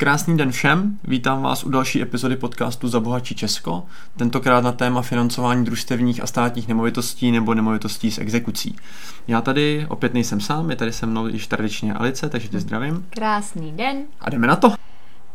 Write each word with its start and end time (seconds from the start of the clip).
Krásný 0.00 0.36
den 0.36 0.52
všem, 0.52 0.98
vítám 1.04 1.42
vás 1.42 1.64
u 1.64 1.68
další 1.70 2.02
epizody 2.02 2.36
podcastu 2.36 2.88
Zabohačí 2.88 3.34
Česko, 3.34 3.86
tentokrát 4.16 4.64
na 4.64 4.72
téma 4.72 5.02
financování 5.02 5.64
družstevních 5.64 6.22
a 6.22 6.26
státních 6.26 6.68
nemovitostí 6.68 7.30
nebo 7.30 7.54
nemovitostí 7.54 8.10
s 8.10 8.18
exekucí. 8.18 8.76
Já 9.28 9.40
tady 9.40 9.86
opět 9.88 10.14
nejsem 10.14 10.40
sám, 10.40 10.70
je 10.70 10.76
tady 10.76 10.92
se 10.92 11.06
mnou 11.06 11.26
již 11.26 11.46
tradičně 11.46 11.94
Alice, 11.94 12.28
takže 12.28 12.48
tě 12.48 12.60
zdravím. 12.60 13.06
Krásný 13.10 13.72
den. 13.72 14.04
A 14.20 14.30
jdeme 14.30 14.46
na 14.46 14.56
to. 14.56 14.72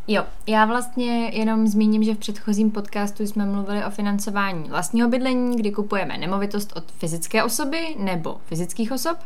Jo, 0.08 0.24
já 0.46 0.64
vlastně 0.64 1.28
jenom 1.28 1.66
zmíním, 1.66 2.04
že 2.04 2.14
v 2.14 2.18
předchozím 2.18 2.70
podcastu 2.70 3.22
jsme 3.22 3.46
mluvili 3.46 3.84
o 3.84 3.90
financování 3.90 4.68
vlastního 4.68 5.08
bydlení, 5.08 5.56
kdy 5.56 5.70
kupujeme 5.70 6.18
nemovitost 6.18 6.72
od 6.76 6.84
fyzické 6.98 7.44
osoby 7.44 7.80
nebo 7.98 8.36
fyzických 8.46 8.92
osob. 8.92 9.18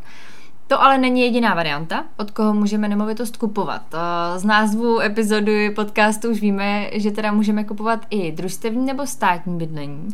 To 0.68 0.82
ale 0.82 0.98
není 0.98 1.20
jediná 1.20 1.54
varianta, 1.54 2.04
od 2.16 2.30
koho 2.30 2.54
můžeme 2.54 2.88
nemovitost 2.88 3.36
kupovat. 3.36 3.82
Z 4.36 4.44
názvu 4.44 5.00
epizody 5.00 5.70
podcastu 5.70 6.30
už 6.30 6.40
víme, 6.40 6.90
že 6.92 7.10
teda 7.10 7.32
můžeme 7.32 7.64
kupovat 7.64 8.06
i 8.10 8.32
družstevní 8.32 8.86
nebo 8.86 9.06
státní 9.06 9.58
bydlení. 9.58 10.08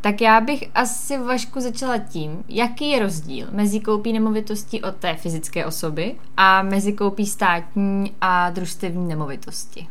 Tak 0.00 0.20
já 0.20 0.40
bych 0.40 0.70
asi 0.74 1.18
Vašku 1.18 1.60
začala 1.60 1.98
tím, 1.98 2.44
jaký 2.48 2.90
je 2.90 2.98
rozdíl 2.98 3.46
mezi 3.50 3.80
koupí 3.80 4.12
nemovitosti 4.12 4.82
od 4.82 4.96
té 4.96 5.14
fyzické 5.14 5.66
osoby 5.66 6.14
a 6.36 6.62
mezi 6.62 6.92
koupí 6.92 7.26
státní 7.26 8.12
a 8.20 8.50
družstevní 8.50 9.08
nemovitosti. 9.08 9.88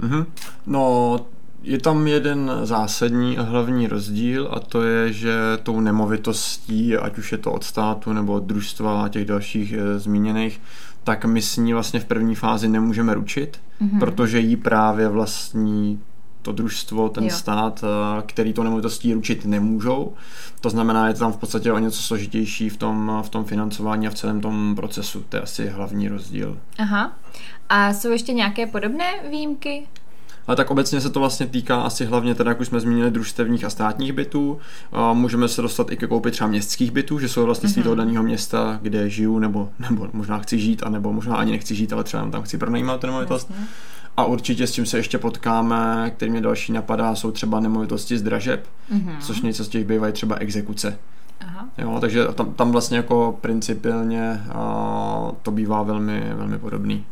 Mm-hmm. 0.00 0.26
No, 0.66 1.16
je 1.62 1.78
tam 1.78 2.06
jeden 2.06 2.50
zásadní 2.62 3.38
a 3.38 3.42
hlavní 3.42 3.86
rozdíl 3.86 4.48
a 4.52 4.60
to 4.60 4.82
je, 4.82 5.12
že 5.12 5.32
tou 5.62 5.80
nemovitostí, 5.80 6.96
ať 6.96 7.18
už 7.18 7.32
je 7.32 7.38
to 7.38 7.52
od 7.52 7.64
státu 7.64 8.12
nebo 8.12 8.32
od 8.32 8.44
družstva 8.44 9.04
a 9.04 9.08
těch 9.08 9.24
dalších 9.24 9.72
e, 9.72 9.98
zmíněných, 9.98 10.60
tak 11.04 11.24
my 11.24 11.42
s 11.42 11.56
ní 11.56 11.72
vlastně 11.72 12.00
v 12.00 12.04
první 12.04 12.34
fázi 12.34 12.68
nemůžeme 12.68 13.14
ručit, 13.14 13.60
mm-hmm. 13.82 13.98
protože 13.98 14.38
jí 14.38 14.56
právě 14.56 15.08
vlastní 15.08 16.00
to 16.42 16.52
družstvo, 16.52 17.08
ten 17.08 17.24
jo. 17.24 17.30
stát, 17.30 17.84
eh, 17.84 18.22
který 18.26 18.52
to 18.52 18.64
nemovitostí 18.64 19.14
ručit 19.14 19.44
nemůžou. 19.44 20.14
To 20.60 20.70
znamená, 20.70 21.08
je 21.08 21.14
to 21.14 21.18
tam 21.18 21.32
v 21.32 21.36
podstatě 21.36 21.72
o 21.72 21.78
něco 21.78 22.02
složitější 22.02 22.68
v 22.68 22.76
tom, 22.76 23.22
v 23.22 23.28
tom 23.28 23.44
financování 23.44 24.06
a 24.06 24.10
v 24.10 24.14
celém 24.14 24.40
tom 24.40 24.76
procesu. 24.76 25.24
To 25.28 25.36
je 25.36 25.42
asi 25.42 25.68
hlavní 25.68 26.08
rozdíl. 26.08 26.58
Aha. 26.78 27.12
A 27.68 27.92
jsou 27.94 28.10
ještě 28.10 28.32
nějaké 28.32 28.66
podobné 28.66 29.04
výjimky? 29.30 29.86
Ale 30.48 30.56
tak 30.56 30.70
obecně 30.70 31.00
se 31.00 31.10
to 31.10 31.20
vlastně 31.20 31.46
týká 31.46 31.80
asi 31.80 32.04
hlavně 32.04 32.34
teda, 32.34 32.50
jak 32.50 32.60
už 32.60 32.66
jsme 32.66 32.80
zmínili, 32.80 33.10
družstevních 33.10 33.64
a 33.64 33.70
státních 33.70 34.12
bytů. 34.12 34.58
Můžeme 35.12 35.48
se 35.48 35.62
dostat 35.62 35.92
i 35.92 35.96
ke 35.96 36.06
koupit 36.06 36.30
třeba 36.30 36.48
městských 36.48 36.90
bytů, 36.90 37.18
že 37.18 37.28
jsou 37.28 37.44
vlastně 37.44 37.68
mm-hmm. 37.68 37.82
toho 37.82 37.94
daného 37.94 38.22
města, 38.22 38.78
kde 38.82 39.10
žiju, 39.10 39.38
nebo, 39.38 39.68
nebo 39.78 40.08
možná 40.12 40.38
chci 40.38 40.58
žít, 40.58 40.82
anebo 40.82 41.12
možná 41.12 41.36
ani 41.36 41.52
nechci 41.52 41.74
žít, 41.74 41.92
ale 41.92 42.04
třeba 42.04 42.30
tam 42.30 42.42
chci 42.42 42.58
pronajímat 42.58 43.00
tu 43.00 43.06
nemovitost. 43.06 43.52
A 44.16 44.24
určitě 44.24 44.66
s 44.66 44.72
čím 44.72 44.86
se 44.86 44.96
ještě 44.96 45.18
potkáme, 45.18 46.12
který 46.16 46.30
mě 46.30 46.40
další 46.40 46.72
napadá, 46.72 47.14
jsou 47.14 47.30
třeba 47.30 47.60
nemovitosti 47.60 48.18
z 48.18 48.22
dražeb, 48.22 48.66
mm-hmm. 48.92 49.16
což 49.20 49.40
něco 49.40 49.64
z 49.64 49.68
těch 49.68 49.84
bývají 49.84 50.12
třeba 50.12 50.36
exekuce. 50.36 50.98
Aha. 51.40 51.68
Jo, 51.78 51.98
takže 52.00 52.24
tam, 52.34 52.54
tam 52.54 52.72
vlastně 52.72 52.96
jako 52.96 53.38
principiálně 53.40 54.42
a, 54.52 55.32
to 55.42 55.50
bývá 55.50 55.82
velmi, 55.82 56.32
velmi 56.34 56.58
podobný. 56.58 57.04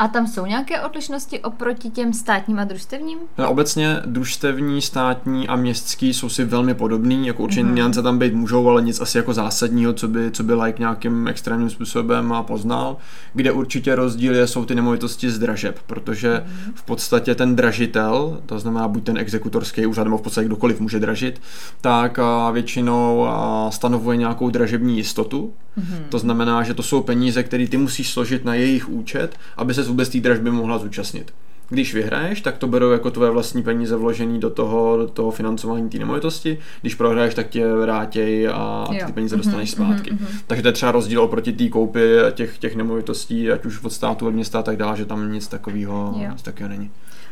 A 0.00 0.08
tam 0.08 0.26
jsou 0.26 0.46
nějaké 0.46 0.80
odlišnosti 0.80 1.40
oproti 1.40 1.90
těm 1.90 2.12
státním 2.12 2.58
a 2.58 2.64
družstevním? 2.64 3.18
No, 3.38 3.50
obecně 3.50 3.96
družstevní, 4.06 4.82
státní 4.82 5.48
a 5.48 5.56
městský 5.56 6.14
jsou 6.14 6.28
si 6.28 6.44
velmi 6.44 6.74
podobný, 6.74 7.26
jako 7.26 7.42
určitě 7.42 7.64
mm-hmm. 7.64 7.74
niance 7.74 8.02
tam 8.02 8.18
být 8.18 8.34
můžou, 8.34 8.68
ale 8.68 8.82
nic 8.82 9.00
asi 9.00 9.18
jako 9.18 9.34
zásadního, 9.34 9.92
co 9.92 10.08
by, 10.08 10.30
co 10.30 10.42
by 10.42 10.54
like 10.54 10.78
nějakým 10.78 11.28
extrémním 11.28 11.70
způsobem 11.70 12.32
a 12.32 12.42
poznal. 12.42 12.96
Kde 13.34 13.52
určitě 13.52 13.94
rozdíl 13.94 14.34
je, 14.34 14.46
jsou 14.46 14.64
ty 14.64 14.74
nemovitosti 14.74 15.30
z 15.30 15.38
dražeb, 15.38 15.78
protože 15.86 16.34
mm-hmm. 16.34 16.72
v 16.74 16.82
podstatě 16.82 17.34
ten 17.34 17.56
dražitel, 17.56 18.40
to 18.46 18.58
znamená 18.58 18.88
buď 18.88 19.04
ten 19.04 19.18
exekutorský 19.18 19.86
úřad, 19.86 20.04
nebo 20.04 20.18
v 20.18 20.22
podstatě 20.22 20.46
kdokoliv 20.46 20.80
může 20.80 21.00
dražit, 21.00 21.40
tak 21.80 22.18
většinou 22.52 23.26
stanovuje 23.70 24.16
nějakou 24.16 24.50
dražební 24.50 24.96
jistotu. 24.96 25.52
Mm-hmm. 25.78 26.02
To 26.08 26.18
znamená, 26.18 26.62
že 26.62 26.74
to 26.74 26.82
jsou 26.82 27.02
peníze, 27.02 27.42
které 27.42 27.66
ty 27.66 27.76
musíš 27.76 28.10
složit 28.10 28.44
na 28.44 28.54
jejich 28.54 28.88
účet, 28.88 29.36
aby 29.56 29.74
se 29.74 29.82
vůbec 29.82 30.08
té 30.08 30.20
dražby 30.20 30.50
mohla 30.50 30.78
zúčastnit. 30.78 31.32
Když 31.68 31.94
vyhraješ, 31.94 32.40
tak 32.40 32.58
to 32.58 32.66
berou 32.66 32.90
jako 32.90 33.10
tvoje 33.10 33.30
vlastní 33.30 33.62
peníze 33.62 33.96
vložený 33.96 34.40
do 34.40 34.50
toho, 34.50 34.96
do 34.96 35.06
toho 35.06 35.30
financování 35.30 35.88
té 35.88 35.98
nemovitosti. 35.98 36.58
Když 36.80 36.94
prohraješ, 36.94 37.34
tak 37.34 37.48
tě 37.48 37.72
vrátěj 37.72 38.48
a 38.48 38.86
jo. 38.92 39.06
ty 39.06 39.12
peníze 39.12 39.36
dostaneš 39.36 39.70
mm-hmm, 39.70 39.86
zpátky. 39.86 40.10
Mm-hmm. 40.10 40.40
Takže 40.46 40.62
to 40.62 40.68
je 40.68 40.72
třeba 40.72 40.92
rozdíl 40.92 41.22
oproti 41.22 41.52
té 41.52 41.68
koupy 41.68 42.00
těch, 42.32 42.58
těch 42.58 42.76
nemovitostí, 42.76 43.50
ať 43.50 43.66
už 43.66 43.82
od 43.82 43.92
státu, 43.92 44.26
od 44.26 44.30
města 44.30 44.58
a 44.58 44.62
tak 44.62 44.76
dále, 44.76 44.96
že 44.96 45.04
tam 45.04 45.32
nic 45.32 45.48
takového, 45.48 46.14
nic 46.32 46.42
takového 46.42 46.76
není. 46.76 46.90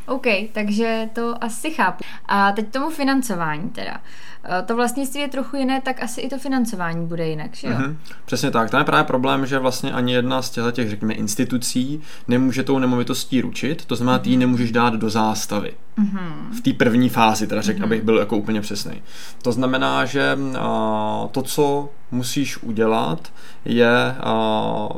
OK, 0.08 0.26
takže 0.52 1.08
to 1.12 1.44
asi 1.44 1.70
chápu. 1.70 2.04
A 2.26 2.52
teď 2.52 2.68
tomu 2.68 2.90
financování 2.90 3.70
teda. 3.70 4.00
E, 4.60 4.62
to 4.62 4.76
vlastnictví 4.76 5.20
je 5.20 5.28
trochu 5.28 5.56
jiné, 5.56 5.80
tak 5.80 6.02
asi 6.02 6.20
i 6.20 6.28
to 6.28 6.38
financování 6.38 7.06
bude 7.06 7.28
jinak, 7.28 7.54
že 7.54 7.68
jo? 7.68 7.74
Mm-hmm. 7.74 7.96
Přesně 8.24 8.50
tak. 8.50 8.70
Tam 8.70 8.78
je 8.78 8.84
právě 8.84 9.04
problém, 9.04 9.46
že 9.46 9.58
vlastně 9.58 9.92
ani 9.92 10.12
jedna 10.12 10.42
z 10.42 10.50
těchto 10.50 10.70
těch, 10.70 10.90
řekněme, 10.90 11.14
institucí 11.14 12.00
nemůže 12.28 12.62
tou 12.62 12.78
nemovitostí 12.78 13.40
ručit, 13.40 13.84
to 13.84 13.96
znamená, 13.96 14.18
ty 14.18 14.30
ji 14.30 14.36
mhm. 14.36 14.40
nemůžeš 14.40 14.72
dát 14.72 14.94
do 14.94 15.10
zástavy. 15.10 15.72
Mm-hmm. 15.98 16.50
V 16.58 16.60
té 16.60 16.72
první 16.72 17.08
fázi, 17.08 17.46
teda 17.46 17.62
řekl, 17.62 17.80
mm-hmm. 17.80 17.84
abych 17.84 18.02
byl 18.02 18.18
jako 18.18 18.36
úplně 18.36 18.60
přesný. 18.60 19.02
To 19.42 19.52
znamená, 19.52 20.04
že 20.04 20.38
a, 20.58 21.28
to, 21.32 21.42
co 21.42 21.88
musíš 22.10 22.62
udělat, 22.62 23.32
je 23.64 24.14
a, 24.20 24.88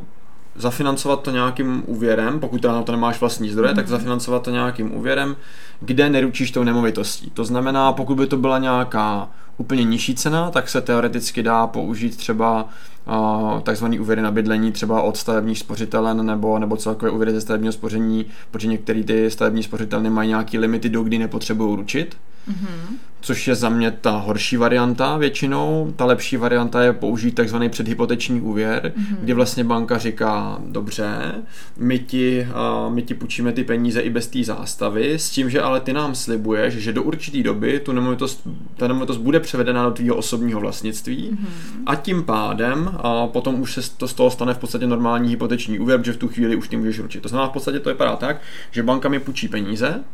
zafinancovat 0.56 1.22
to 1.22 1.30
nějakým 1.30 1.82
úvěrem, 1.86 2.40
pokud 2.40 2.60
teda 2.60 2.74
na 2.74 2.82
to 2.82 2.92
nemáš 2.92 3.20
vlastní 3.20 3.50
zdroje, 3.50 3.72
mm-hmm. 3.72 3.76
tak 3.76 3.84
mhm. 3.84 3.90
zafinancovat 3.90 4.42
to 4.42 4.50
nějakým 4.50 4.94
úvěrem, 4.94 5.36
kde 5.80 6.10
neručíš 6.10 6.50
tou 6.50 6.64
nemovitostí. 6.64 7.30
To 7.30 7.44
znamená, 7.44 7.92
pokud 7.92 8.14
by 8.14 8.26
to 8.26 8.36
byla 8.36 8.58
nějaká 8.58 9.28
úplně 9.56 9.84
nižší 9.84 10.14
cena, 10.14 10.50
tak 10.50 10.68
se 10.68 10.80
teoreticky 10.80 11.42
dá 11.42 11.66
použít 11.66 12.16
třeba 12.16 12.68
uh, 13.08 13.60
takzvaný 13.60 14.00
úvěry 14.00 14.22
na 14.22 14.30
bydlení 14.30 14.72
třeba 14.72 15.02
od 15.02 15.16
stavebních 15.16 15.58
spořitelen 15.58 16.26
nebo, 16.26 16.58
nebo 16.58 16.76
celkové 16.76 17.10
úvěry 17.10 17.32
ze 17.32 17.40
stavebního 17.40 17.72
spoření, 17.72 18.26
protože 18.50 18.68
některé 18.68 19.02
ty 19.02 19.30
stavební 19.30 19.62
spořitelny 19.62 20.10
mají 20.10 20.28
nějaký 20.28 20.58
limity, 20.58 20.88
do 20.88 21.02
kdy 21.02 21.18
nepotřebují 21.18 21.76
ručit. 21.76 22.16
Mm-hmm. 22.48 22.96
Což 23.20 23.48
je 23.48 23.54
za 23.54 23.68
mě 23.68 23.90
ta 23.90 24.10
horší 24.10 24.56
varianta 24.56 25.16
většinou. 25.16 25.92
Ta 25.96 26.04
lepší 26.04 26.36
varianta 26.36 26.82
je 26.82 26.92
použít 26.92 27.32
takzvaný 27.32 27.68
předhypoteční 27.68 28.40
úvěr, 28.40 28.92
mm-hmm. 28.96 29.16
kdy 29.20 29.32
vlastně 29.32 29.64
banka 29.64 29.98
říká, 29.98 30.58
dobře, 30.66 31.32
my 31.76 31.98
ti, 31.98 32.48
uh, 32.86 32.94
my 32.94 33.02
ti 33.02 33.14
půjčíme 33.14 33.52
ty 33.52 33.64
peníze 33.64 34.00
i 34.00 34.10
bez 34.10 34.26
té 34.26 34.44
zástavy, 34.44 35.14
s 35.14 35.30
tím, 35.30 35.50
že 35.50 35.60
ale 35.60 35.80
ty 35.80 35.92
nám 35.92 36.14
slibuješ, 36.14 36.74
že 36.74 36.92
do 36.92 37.02
určité 37.02 37.42
doby 37.42 37.80
tu 37.80 37.92
nemovitost, 37.92 38.42
ta 38.76 38.88
nemovitost 38.88 39.18
bude 39.18 39.40
převedena 39.40 39.84
do 39.84 39.90
tvého 39.90 40.16
osobního 40.16 40.60
vlastnictví 40.60 41.30
mm-hmm. 41.32 41.82
a 41.86 41.94
tím 41.94 42.22
pádem 42.22 42.90
a 42.96 43.26
potom 43.26 43.60
už 43.60 43.74
se 43.74 43.96
to 43.96 44.08
z 44.08 44.14
toho 44.14 44.30
stane 44.30 44.54
v 44.54 44.58
podstatě 44.58 44.86
normální 44.86 45.30
hypoteční 45.30 45.78
úvěr, 45.78 46.00
že 46.04 46.12
v 46.12 46.16
tu 46.16 46.28
chvíli 46.28 46.56
už 46.56 46.68
ty 46.68 46.76
můžeš 46.76 46.98
ručit. 46.98 47.22
To 47.22 47.28
znamená, 47.28 47.48
v 47.48 47.52
podstatě 47.52 47.80
to 47.80 47.88
vypadá 47.88 48.16
tak, 48.16 48.40
že 48.70 48.82
banka 48.82 49.08
mi 49.08 49.20
půjčí 49.20 49.48
peníze, 49.48 50.04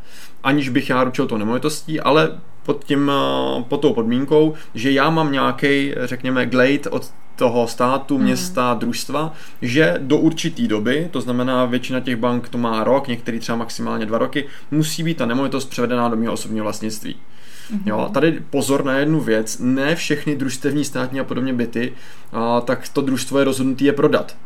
aniž 0.42 0.68
bych 0.68 0.90
já 0.90 1.04
ručil 1.04 1.26
tou 1.26 1.36
nemovitostí, 1.36 2.00
ale 2.00 2.30
pod, 2.66 2.84
tím, 2.84 3.10
eh, 3.10 3.62
pod 3.62 3.76
tou 3.76 3.92
podmínkou, 3.92 4.54
že 4.74 4.92
já 4.92 5.10
mám 5.10 5.32
nějaký, 5.32 5.94
řekněme, 6.04 6.46
glade 6.46 6.90
od 6.90 7.12
toho 7.36 7.68
státu, 7.68 8.14
mhm. 8.14 8.24
města, 8.24 8.74
mm. 8.74 8.80
družstva, 8.80 9.32
že 9.62 9.94
do 9.98 10.18
určité 10.18 10.62
doby, 10.62 11.08
to 11.10 11.20
znamená 11.20 11.64
většina 11.64 12.00
těch 12.00 12.16
bank 12.16 12.48
to 12.48 12.58
má 12.58 12.84
rok, 12.84 13.08
některý 13.08 13.38
třeba 13.38 13.58
maximálně 13.58 14.06
dva 14.06 14.18
roky, 14.18 14.46
musí 14.70 15.02
být 15.02 15.16
ta 15.16 15.26
nemovitost 15.26 15.64
převedená 15.64 16.08
do 16.08 16.16
mého 16.16 16.32
osobního 16.32 16.64
vlastnictví. 16.64 17.14
Mm-hmm. 17.14 17.80
Jo, 17.86 18.10
tady 18.14 18.40
pozor 18.50 18.84
na 18.84 18.96
jednu 18.96 19.20
věc, 19.20 19.58
ne 19.58 19.96
všechny 19.96 20.36
družstevní 20.36 20.84
státní 20.84 21.20
a 21.20 21.24
podobně 21.24 21.52
byty, 21.52 21.92
a, 22.32 22.60
tak 22.60 22.88
to 22.88 23.00
družstvo 23.00 23.38
je 23.38 23.44
rozhodnutý 23.44 23.84
je 23.84 23.92
prodat. 23.92 24.36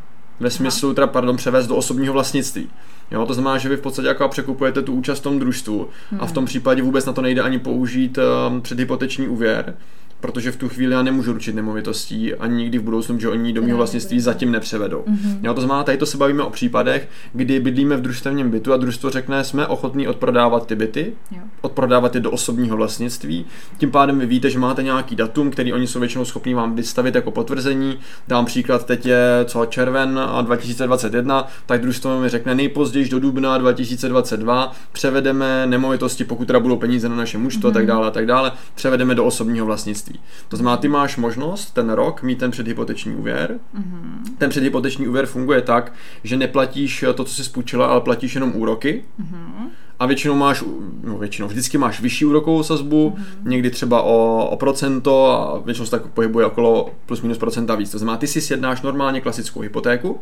Ve 0.41 0.51
smyslu, 0.51 0.95
teda, 0.95 1.07
pardon, 1.07 1.37
převést 1.37 1.67
do 1.67 1.77
osobního 1.77 2.13
vlastnictví. 2.13 2.69
Jo, 3.11 3.27
to 3.27 3.35
znamená, 3.35 3.59
že 3.59 3.69
vy 3.69 3.77
v 3.77 3.81
podstatě 3.81 4.09
jako 4.09 4.29
překupujete 4.29 4.83
tu 4.83 4.93
účast 4.93 5.21
v 5.21 5.23
tom 5.23 5.39
družstvu 5.39 5.89
hmm. 6.11 6.21
a 6.21 6.27
v 6.27 6.33
tom 6.33 6.43
hmm. 6.43 6.47
případě 6.47 6.83
vůbec 6.83 7.07
na 7.07 7.13
to 7.13 7.23
nejde 7.23 7.43
ani 7.43 7.59
použít 7.59 8.19
um, 8.19 8.61
předhypoteční 8.61 9.29
úvěr, 9.29 9.77
protože 10.21 10.53
v 10.53 10.57
tu 10.57 10.69
chvíli 10.69 10.93
já 10.93 11.03
nemůžu 11.03 11.33
ručit 11.33 11.55
nemovitostí 11.55 12.35
ani 12.35 12.57
nikdy 12.57 12.79
v 12.79 12.83
budoucnu, 12.83 13.19
že 13.19 13.29
oni 13.29 13.53
do 13.53 13.63
mého 13.63 13.77
vlastnictví 13.77 14.21
zatím 14.21 14.53
nepřevedou. 14.53 15.05
Mm-hmm. 15.09 15.39
Jo, 15.43 15.55
to 15.55 15.61
znamená, 15.61 15.85
tady 15.85 15.99
to 15.99 16.07
se 16.07 16.17
bavíme 16.17 16.43
o 16.43 16.51
případech, 16.51 17.09
kdy 17.33 17.61
bydlíme 17.61 17.97
v 17.97 18.01
družstevním 18.01 18.51
bytu 18.51 18.73
a 18.73 18.77
družstvo 18.77 19.11
řekne, 19.11 19.45
jsme 19.45 19.67
ochotní 19.67 20.09
odprodávat 20.09 20.67
ty 20.67 20.75
byty, 20.75 21.13
jo. 21.31 21.43
odprodávat 21.61 22.15
je 22.15 22.21
do 22.21 22.31
osobního 22.31 22.77
vlastnictví. 22.77 23.47
Tím 23.79 23.91
pádem 23.91 24.19
vy 24.19 24.27
víte, 24.27 24.51
že 24.51 24.59
máte 24.59 24.83
nějaký 24.83 25.17
datum, 25.17 25.51
který 25.51 25.73
oni 25.73 25.87
jsou 25.87 26.01
většinou 26.01 26.25
schopní 26.25 26.55
vám 26.55 26.75
vystavit 26.75 27.15
jako 27.15 27.31
potvrzení. 27.31 27.99
Dám 28.29 28.45
příklad, 28.45 28.87
teď 28.87 29.07
je 29.07 29.21
co 29.45 29.67
červen 29.67 30.19
a 30.19 30.43
2021, 30.43 31.49
tak 31.67 31.81
družstvo 31.81 32.21
mi 32.21 32.29
řekne 32.29 32.55
nejpozději 32.55 33.09
do 33.09 33.21
dubna 33.21 33.59
2022 33.59 34.73
převedeme 34.93 35.67
nemovitosti, 35.67 36.25
pokud 36.25 36.45
teda 36.45 36.61
budou 36.61 36.77
peníze 36.77 37.09
na 37.09 37.17
našem 37.17 37.47
účtu 37.47 37.61
mm-hmm. 37.61 37.71
a 37.71 37.73
tak 37.73 37.83
mhm. 37.83 37.89
dále 37.89 38.07
a 38.07 38.11
tak 38.11 38.27
dále, 38.27 38.53
převedeme 38.75 39.15
do 39.15 39.25
osobního 39.25 39.67
vlastnictví 39.67 40.10
vlastnictví. 40.11 40.21
To 40.49 40.57
znamená, 40.57 40.77
ty 40.77 40.89
máš 40.89 41.17
možnost 41.17 41.71
ten 41.71 41.91
rok 41.91 42.23
mít 42.23 42.39
ten 42.39 42.51
předhypoteční 42.51 43.15
úvěr. 43.15 43.59
Mm-hmm. 43.75 44.37
Ten 44.39 44.51
předhypoteční 44.51 45.09
úvěr 45.09 45.27
funguje 45.27 45.63
tak, 45.63 45.93
že 46.25 46.37
neplatíš 46.37 47.05
to, 47.15 47.25
co 47.25 47.35
jsi 47.35 47.45
spůjčila, 47.45 47.87
ale 47.87 48.01
platíš 48.01 48.35
jenom 48.35 48.53
úroky. 48.55 49.05
Mm-hmm 49.21 49.69
a 50.01 50.07
většinou 50.07 50.35
máš, 50.35 50.65
no 51.03 51.19
většinou, 51.19 51.49
vždycky 51.49 51.79
máš 51.79 52.01
vyšší 52.01 52.25
úrokovou 52.25 52.63
sazbu, 52.63 53.11
mm-hmm. 53.11 53.49
někdy 53.49 53.71
třeba 53.71 54.03
o, 54.03 54.49
o 54.51 54.57
procento 54.57 55.27
a 55.27 55.59
většinou 55.59 55.85
se 55.87 55.91
tak 55.91 56.07
pohybuje 56.07 56.47
okolo 56.47 56.91
plus 57.07 57.23
minus 57.23 57.39
procenta 57.39 57.75
víc. 57.75 57.91
To 57.91 57.99
znamená, 57.99 58.17
ty 58.17 58.27
si 58.27 58.41
sjednáš 58.41 58.83
normálně 58.83 59.21
klasickou 59.21 59.61
hypotéku, 59.61 60.21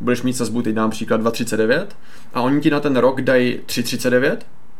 budeš 0.00 0.22
mít 0.22 0.32
sazbu, 0.36 0.62
teď 0.62 0.74
dám 0.74 0.90
příklad 0.90 1.20
2,39 1.20 1.86
a 2.34 2.42
oni 2.42 2.60
ti 2.60 2.70
na 2.70 2.80
ten 2.80 2.96
rok 2.96 3.20
dají 3.20 3.60
3,39 3.66 4.36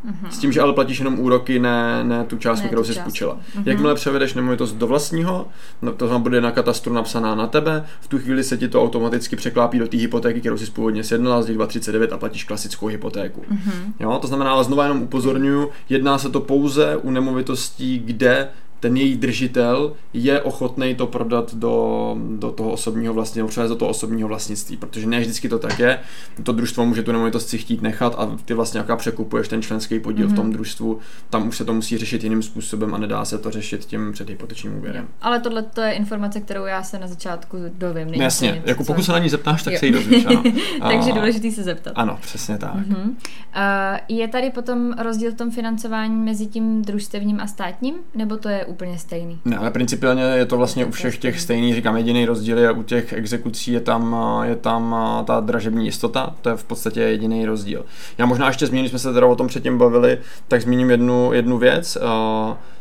Mm-hmm. 0.06 0.29
S 0.29 0.39
tím, 0.39 0.53
že 0.53 0.61
ale 0.61 0.73
platíš 0.73 0.99
jenom 0.99 1.21
úroky, 1.21 1.59
ne, 1.59 2.05
ne 2.05 2.25
tu 2.25 2.39
částku, 2.39 2.65
ne 2.65 2.69
kterou 2.69 2.85
jsi 2.85 2.95
spůjčila. 2.95 3.35
Mm-hmm. 3.35 3.62
Jakmile 3.67 3.95
převedeš 3.95 4.35
nemovitost 4.35 4.73
do 4.73 4.87
vlastního, 4.87 5.49
no, 5.83 5.93
to 5.93 6.09
tam 6.09 6.23
bude 6.23 6.41
na 6.41 6.50
katastru 6.50 6.93
napsaná 6.93 7.35
na 7.35 7.47
tebe, 7.47 7.87
v 8.00 8.09
tu 8.09 8.19
chvíli 8.19 8.45
se 8.45 8.56
ti 8.56 8.69
to 8.69 8.83
automaticky 8.83 9.37
překlápí 9.37 9.79
do 9.79 9.89
té 9.89 9.97
hypotéky, 9.97 10.41
kterou 10.41 10.59
jsi 10.59 10.71
původně 10.71 11.05
sjednala, 11.05 11.43
z 11.43 11.49
2,39 11.49 12.15
a 12.15 12.19
platíš 12.19 12.45
klasickou 12.45 12.87
hypotéku. 12.87 13.41
Mm-hmm. 13.41 13.93
Jo, 14.00 14.19
to 14.21 14.27
znamená, 14.27 14.53
ale 14.53 14.65
znova 14.65 14.83
jenom 14.83 15.03
upozorňuji, 15.03 15.71
jedná 15.89 16.19
se 16.19 16.31
to 16.31 16.41
pouze 16.41 16.97
u 16.97 17.11
nemovitostí, 17.11 17.99
kde 17.99 18.49
ten 18.81 18.97
její 18.97 19.17
držitel 19.17 19.93
je 20.13 20.43
ochotný 20.43 20.95
to 20.95 21.07
prodat 21.07 21.55
do, 21.55 22.17
do 22.37 22.51
toho 22.51 22.71
osobního 22.71 23.15
vlastního, 23.15 23.49
převést 23.49 23.71
do 23.71 23.77
toho 23.77 23.91
osobního 23.91 24.29
vlastnictví, 24.29 24.77
protože 24.77 25.07
ne 25.07 25.21
vždycky 25.21 25.49
to 25.49 25.59
tak 25.59 25.79
je. 25.79 26.01
To 26.43 26.53
družstvo 26.53 26.87
může 26.87 27.03
tu 27.03 27.13
nemovitost 27.13 27.49
si 27.49 27.59
chtít 27.59 27.83
nechat 27.83 28.15
a 28.19 28.37
ty 28.45 28.55
vlastně 28.55 28.79
jaká 28.79 28.97
překupuješ 28.97 29.49
ten 29.49 29.63
členský 29.63 30.01
podíl 30.01 30.27
mm-hmm. 30.27 30.33
v 30.33 30.37
tom 30.37 30.45
mhm. 30.45 30.53
družstvu, 30.53 30.99
tam 31.31 31.49
už 31.49 31.57
se 31.57 31.65
to 31.65 31.75
musí 31.75 31.99
řešit 31.99 32.25
jiným 32.25 32.43
způsobem 32.43 32.95
a 32.95 32.99
nedá 32.99 33.25
se 33.25 33.39
to 33.39 33.51
řešit 33.51 33.85
tím 33.85 34.13
předhypotečním 34.13 34.77
úvěrem. 34.77 35.09
Ale 35.23 35.41
tohle 35.41 35.63
to 35.63 35.81
je 35.81 35.93
informace, 35.93 36.41
kterou 36.41 36.65
já 36.65 36.83
se 36.83 36.99
na 36.99 37.07
začátku 37.07 37.59
dovím. 37.79 38.09
No 38.17 38.23
jasně, 38.23 38.63
jako 38.67 38.85
pokud 38.85 39.03
se 39.03 39.13
na 39.13 39.19
ní 39.19 39.29
zeptáš, 39.29 39.63
tak 39.63 39.73
jo. 39.73 39.79
se 39.79 39.87
jí 39.87 39.93
dozvíš. 39.93 40.27
Ano. 40.27 40.43
Takže 40.83 41.13
důležitý 41.13 41.53
se 41.53 41.63
zeptat. 41.63 41.93
Ano, 41.97 42.19
přesně 42.21 42.59
tak. 42.59 42.75
Mm-hmm. 42.75 43.09
Uh, 43.09 43.99
je 44.09 44.29
tady 44.29 44.51
potom 44.51 44.93
rozdíl 44.93 45.33
v 45.33 45.35
tom 45.35 45.51
financování 45.51 46.17
mezi 46.17 46.47
tím 46.47 46.83
družstevním 46.83 47.41
a 47.41 47.47
státním, 47.47 47.95
nebo 48.15 48.37
to 48.37 48.49
je 48.49 48.68
úplně 48.69 48.99
stejný. 48.99 49.38
Ne, 49.44 49.56
ale 49.56 49.70
principiálně 49.70 50.23
je 50.23 50.47
to 50.47 50.56
vlastně 50.56 50.85
u 50.85 50.91
všech 50.91 51.19
těch 51.19 51.41
stejných, 51.41 51.75
říkám, 51.75 51.97
jediný 51.97 52.26
rozdíl 52.26 52.59
je 52.59 52.73
u 52.73 52.82
těch 52.82 53.12
exekucí 53.12 53.73
je 53.73 53.81
tam, 53.81 54.17
je 54.43 54.56
tam 54.56 54.97
ta 55.25 55.41
dražební 55.41 55.85
jistota, 55.85 56.35
to 56.43 56.49
je 56.49 56.56
v 56.56 56.65
podstatě 56.65 57.00
jediný 57.00 57.47
rozdíl. 57.47 57.85
Já 58.19 58.26
možná 58.26 58.47
ještě 58.47 58.67
zmíním, 58.67 58.88
jsme 58.88 58.99
se 58.99 59.12
teda 59.12 59.26
o 59.26 59.37
tom 59.37 59.47
předtím 59.47 59.79
bavili, 59.79 60.19
tak 60.49 60.62
zmíním 60.62 60.91
jednu, 60.91 61.32
jednu 61.32 61.59
věc. 61.59 61.99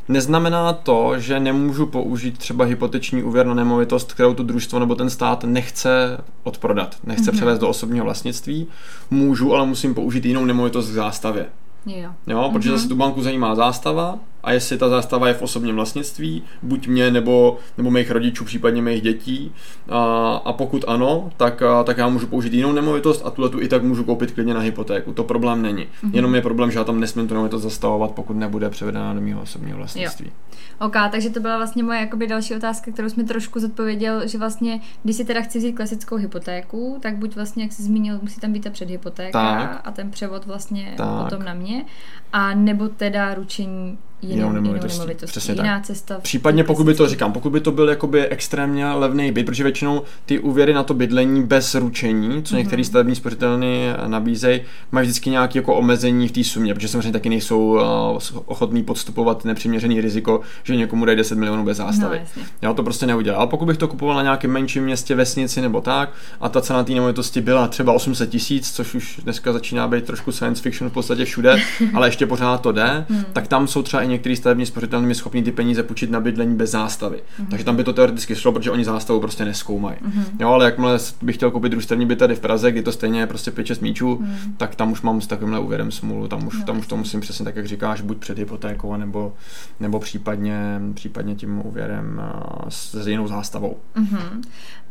Neznamená 0.10 0.74
to, 0.74 1.20
že 1.20 1.40
nemůžu 1.40 1.86
použít 1.86 2.38
třeba 2.38 2.66
hypoteční 2.66 3.24
úvěr 3.24 3.46
na 3.46 3.54
nemovitost, 3.54 4.14
kterou 4.14 4.34
to 4.34 4.44
družstvo 4.44 4.80
nebo 4.80 4.96
ten 4.96 5.10
stát 5.10 5.44
nechce 5.44 6.18
odprodat, 6.44 6.96
nechce 7.04 7.32
mm-hmm. 7.32 7.36
převést 7.36 7.60
do 7.60 7.70
osobního 7.70 8.06
vlastnictví. 8.06 8.68
Můžu, 9.12 9.56
ale 9.56 9.66
musím 9.66 9.94
použít 9.94 10.26
jinou 10.26 10.46
nemovitost 10.46 10.90
k 10.90 10.94
zástavě. 10.94 11.46
Jo. 11.86 12.10
jo, 12.28 12.50
protože 12.54 12.70
mm-hmm. 12.70 12.74
zase 12.74 12.88
tu 12.88 12.96
banku 12.96 13.22
zajímá 13.22 13.56
zástava 13.56 14.20
a 14.44 14.52
jestli 14.52 14.78
ta 14.78 14.90
zástava 14.90 15.28
je 15.28 15.34
v 15.34 15.42
osobním 15.42 15.76
vlastnictví, 15.76 16.44
buď 16.62 16.88
mě 16.88 17.12
nebo, 17.12 17.58
nebo 17.78 17.92
mých 17.92 18.12
rodičů, 18.12 18.46
případně 18.46 18.82
mých 18.82 19.02
dětí. 19.02 19.52
A, 19.90 20.34
a 20.46 20.54
pokud 20.54 20.86
ano, 20.88 21.30
tak, 21.38 21.62
a, 21.62 21.84
tak 21.84 21.98
já 21.98 22.08
můžu 22.10 22.28
použít 22.28 22.54
jinou 22.54 22.72
nemovitost 22.72 23.22
a 23.26 23.30
tuhle 23.30 23.50
tu 23.50 23.62
i 23.62 23.68
tak 23.68 23.84
můžu 23.84 24.04
koupit 24.04 24.32
klidně 24.32 24.54
na 24.54 24.60
hypotéku. 24.60 25.14
To 25.14 25.24
problém 25.24 25.62
není. 25.62 25.84
Mm-hmm. 25.84 26.10
Jenom 26.14 26.36
je 26.36 26.42
problém, 26.42 26.72
že 26.72 26.80
já 26.80 26.84
tam 26.84 27.00
nesmím 27.00 27.28
tu 27.28 27.34
nemovitost 27.34 27.64
zastavovat, 27.64 28.12
pokud 28.12 28.34
nebude 28.34 28.70
převedena 28.70 29.14
do 29.14 29.22
mého 29.22 29.42
osobního 29.42 29.78
vlastnictví. 29.78 30.26
Jo. 30.26 30.32
OK, 30.80 30.96
takže 31.12 31.30
to 31.30 31.40
byla 31.40 31.58
vlastně 31.58 31.84
moje 31.84 32.00
jakoby 32.00 32.28
další 32.28 32.56
otázka, 32.56 32.92
kterou 32.92 33.10
jsme 33.10 33.24
trošku 33.24 33.60
zodpověděl, 33.60 34.28
že 34.28 34.38
vlastně, 34.38 34.80
když 35.04 35.16
si 35.16 35.26
teda 35.26 35.42
chci 35.42 35.60
vzít 35.60 35.74
klasickou 35.74 36.16
hypotéku, 36.16 36.98
tak 37.02 37.18
buď 37.18 37.36
vlastně, 37.36 37.64
jak 37.64 37.72
jsi 37.72 37.84
zmínil, 37.84 38.20
musí 38.22 38.40
tam 38.40 38.54
být 38.54 38.64
ta 38.64 38.70
předhypotéka 38.70 39.32
tak. 39.32 39.82
a 39.84 39.92
ten 39.92 40.12
převod 40.12 40.46
vlastně 40.46 40.94
tak. 40.98 41.24
potom 41.24 41.46
na 41.46 41.54
mě, 41.54 41.86
a 42.34 42.54
nebo 42.54 42.88
teda 42.88 43.34
ručení 43.34 43.98
jinou, 44.22 44.52
nemovitosti. 44.52 45.00
nemovitosti. 45.00 45.32
Přesně 45.32 45.54
jiná 45.54 45.78
tak. 45.78 45.86
cesta. 45.86 46.20
Případně 46.22 46.64
pokud 46.64 46.84
by 46.84 46.94
to 46.94 47.08
říkám, 47.08 47.34
pokud 47.34 47.50
by 47.50 47.60
to 47.60 47.72
byl 47.72 47.90
jakoby 47.90 48.28
extrémně 48.28 48.92
levný 48.92 49.32
byt, 49.32 49.46
protože 49.46 49.64
většinou 49.64 50.02
ty 50.26 50.40
úvěry 50.40 50.74
na 50.74 50.84
to 50.84 50.94
bydlení 50.94 51.44
bez 51.44 51.76
ručení, 51.76 52.44
co 52.44 52.54
mm-hmm. 52.54 52.58
některé 52.58 52.84
stavební 52.84 53.16
spořitelny 53.16 53.94
nabízejí, 54.08 54.62
mají 54.92 55.08
vždycky 55.08 55.30
nějaké 55.30 55.60
jako 55.60 55.76
omezení 55.76 56.28
v 56.28 56.32
té 56.32 56.44
sumě, 56.44 56.74
protože 56.74 56.88
samozřejmě 56.88 57.12
taky 57.12 57.30
nejsou 57.30 57.60
uh, 57.60 58.42
ochotní 58.46 58.84
podstupovat 58.84 59.46
nepřiměřený 59.46 60.02
riziko, 60.02 60.42
že 60.64 60.76
někomu 60.76 61.06
dají 61.06 61.18
10 61.18 61.38
milionů 61.38 61.66
bez 61.66 61.78
zástavy. 61.78 62.22
No, 62.38 62.44
Já 62.62 62.74
to 62.74 62.84
prostě 62.84 63.06
neudělal. 63.06 63.42
Ale 63.42 63.50
pokud 63.50 63.66
bych 63.66 63.78
to 63.78 63.88
kupoval 63.88 64.16
na 64.16 64.24
nějakém 64.24 64.52
menším 64.52 64.84
městě, 64.84 65.16
vesnici 65.16 65.62
nebo 65.62 65.82
tak, 65.82 66.10
a 66.42 66.50
ta 66.50 66.62
cena 66.62 66.84
té 66.84 66.94
nemovitosti 66.94 67.42
byla 67.42 67.68
třeba 67.68 67.94
800 67.94 68.30
tisíc, 68.30 68.72
což 68.72 68.96
už 68.96 69.20
dneska 69.24 69.54
začíná 69.54 69.88
být 69.88 70.06
trošku 70.06 70.32
science 70.32 70.62
fiction 70.62 70.90
v 70.90 70.94
podstatě 70.94 71.26
všude, 71.26 71.62
ale 71.94 72.08
ještě 72.08 72.26
pořád 72.26 72.62
to 72.62 72.72
jde, 72.72 73.06
hmm. 73.10 73.24
tak 73.34 73.48
tam 73.48 73.68
jsou 73.68 73.84
třeba 73.84 74.04
i 74.08 74.10
některé 74.10 74.36
stavební 74.36 74.66
spořitelny 74.66 75.16
schopni 75.16 75.44
ty 75.44 75.52
peníze 75.52 75.84
půjčit 75.84 76.12
na 76.12 76.20
bydlení 76.20 76.56
bez 76.56 76.72
zástavy. 76.72 77.18
Mm-hmm. 77.18 77.48
Takže 77.50 77.66
tam 77.66 77.76
by 77.76 77.84
to 77.84 77.94
teoreticky 77.94 78.36
šlo, 78.36 78.52
protože 78.52 78.72
oni 78.72 78.86
zástavu 78.86 79.20
prostě 79.20 79.46
neskoumají. 79.46 79.98
Mm-hmm. 79.98 80.24
Jo, 80.40 80.50
ale 80.50 80.66
jakmile 80.66 81.00
bych 81.22 81.36
chtěl 81.36 81.52
koupit 81.52 81.70
družstevní 81.70 82.06
byt 82.06 82.20
tady 82.20 82.36
v 82.36 82.40
Praze, 82.40 82.72
kdy 82.72 82.84
to 82.84 82.92
stejně 82.92 83.20
je 83.20 83.28
prostě 83.28 83.52
5-6 83.52 83.82
míčů, 83.82 84.16
mm-hmm. 84.16 84.54
tak 84.58 84.76
tam 84.76 84.92
už 84.92 85.02
mám 85.02 85.22
s 85.22 85.28
takovýmhle 85.28 85.60
úvěrem 85.60 85.92
smůlu. 85.92 86.28
Tam 86.28 86.48
už, 86.48 86.60
no, 86.60 86.66
tam 86.66 86.80
už 86.80 86.88
to 86.88 86.98
musím 86.98 87.22
přesně 87.22 87.46
tak, 87.46 87.56
jak 87.56 87.68
říkáš, 87.68 88.02
buď 88.02 88.18
před 88.18 88.38
hypotékou, 88.38 88.96
nebo, 88.96 89.34
nebo 89.80 90.00
případně, 90.00 90.82
případně 90.94 91.36
tím 91.36 91.66
úvěrem 91.66 92.22
s, 92.70 93.04
s 93.04 93.08
jinou 93.08 93.28
zástavou. 93.28 93.78
Mm-hmm. 93.96 94.42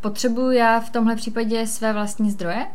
Potřebuju 0.00 0.50
já 0.50 0.80
v 0.80 0.90
tomhle 0.90 1.16
případě 1.16 1.66
své 1.66 1.92
vlastní 1.92 2.30
zdroje? 2.30 2.66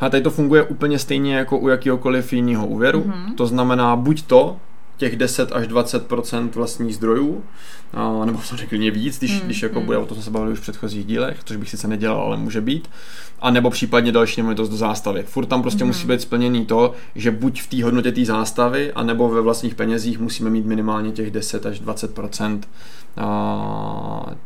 A 0.00 0.10
tady 0.10 0.22
to 0.22 0.30
funguje 0.30 0.62
úplně 0.62 0.98
stejně 0.98 1.36
jako 1.36 1.58
u 1.58 1.68
jakéhokoliv 1.68 2.32
jiného 2.32 2.66
úvěru. 2.66 3.00
Mm-hmm. 3.00 3.34
To 3.34 3.46
znamená 3.46 3.96
buď 3.96 4.22
to, 4.22 4.56
těch 4.96 5.16
10 5.16 5.52
až 5.52 5.68
20% 5.68 6.50
vlastních 6.54 6.94
zdrojů, 6.96 7.44
nebo 8.24 8.40
to 8.50 8.56
řekl 8.56 8.78
víc, 8.78 9.18
když, 9.18 9.32
mm, 9.32 9.40
když 9.40 9.62
jako 9.62 9.80
mm. 9.80 9.86
bude, 9.86 9.98
o 9.98 10.06
tom 10.06 10.14
jsme 10.14 10.24
se 10.24 10.30
bavili 10.30 10.52
už 10.52 10.58
v 10.58 10.62
předchozích 10.62 11.04
dílech, 11.04 11.40
což 11.44 11.56
bych 11.56 11.70
sice 11.70 11.88
nedělal, 11.88 12.20
ale 12.20 12.36
může 12.36 12.60
být, 12.60 12.88
a 13.40 13.50
nebo 13.50 13.70
případně 13.70 14.12
další 14.12 14.40
nemovitost 14.40 14.68
do 14.68 14.76
zástavy. 14.76 15.22
Furt 15.22 15.46
tam 15.46 15.62
prostě 15.62 15.84
mm. 15.84 15.88
musí 15.88 16.06
být 16.06 16.20
splněný 16.20 16.66
to, 16.66 16.92
že 17.14 17.30
buď 17.30 17.62
v 17.62 17.66
té 17.66 17.84
hodnotě 17.84 18.12
té 18.12 18.24
zástavy, 18.24 18.92
anebo 18.92 19.28
ve 19.28 19.40
vlastních 19.40 19.74
penězích 19.74 20.18
musíme 20.18 20.50
mít 20.50 20.66
minimálně 20.66 21.12
těch 21.12 21.30
10 21.30 21.66
až 21.66 21.80
20% 21.80 22.60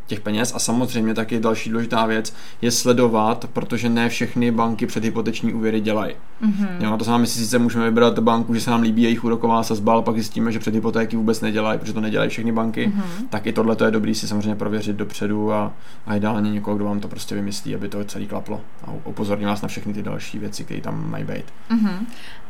těch 0.07 0.21
peněz. 0.21 0.53
A 0.55 0.59
samozřejmě 0.59 1.15
taky 1.15 1.41
další 1.41 1.71
důležitá 1.71 2.07
věc 2.07 2.35
je 2.63 2.71
sledovat, 2.71 3.47
protože 3.53 3.89
ne 3.89 4.09
všechny 4.09 4.51
banky 4.51 4.87
před 4.87 5.05
hypoteční 5.05 5.55
úvěry 5.55 5.81
dělají. 5.81 6.15
Mm-hmm. 6.43 6.69
Jo, 6.81 6.97
to 6.97 7.05
znamená, 7.05 7.21
my 7.21 7.27
si 7.27 7.39
sice 7.39 7.59
můžeme 7.59 7.85
vybrat 7.85 8.19
banku, 8.19 8.55
že 8.55 8.61
se 8.61 8.71
nám 8.71 8.83
líbí 8.83 9.03
jejich 9.03 9.25
úroková 9.25 9.63
sazba, 9.63 9.93
ale 9.93 10.03
pak 10.03 10.15
zjistíme, 10.15 10.53
že 10.53 10.59
před 10.59 10.75
hypotéky 10.75 11.17
vůbec 11.17 11.41
nedělají, 11.41 11.79
protože 11.79 11.93
to 11.93 12.01
nedělají 12.01 12.31
všechny 12.31 12.53
banky. 12.53 12.87
Mm-hmm. 12.89 13.27
Tak 13.41 13.47
i 13.47 13.53
tohle 13.53 13.77
je 13.85 13.91
dobrý 13.91 14.15
si 14.15 14.29
samozřejmě 14.29 14.55
prověřit 14.55 14.97
dopředu 14.97 15.53
a, 15.53 15.73
a 16.07 16.17
ideálně 16.17 16.51
někoho, 16.51 16.77
kdo 16.77 16.85
vám 16.85 17.01
to 17.01 17.09
prostě 17.09 17.35
vymyslí, 17.35 17.75
aby 17.75 17.89
to 17.89 18.05
celý 18.05 18.27
klaplo. 18.27 18.61
A 18.85 18.93
upozorní 19.05 19.45
vás 19.45 19.63
na 19.63 19.69
všechny 19.69 19.95
ty 19.95 20.03
další 20.03 20.39
věci, 20.39 20.65
které 20.65 20.81
tam 20.81 21.11
mají 21.11 21.25
být. 21.25 21.45
Mm-hmm. 21.71 21.99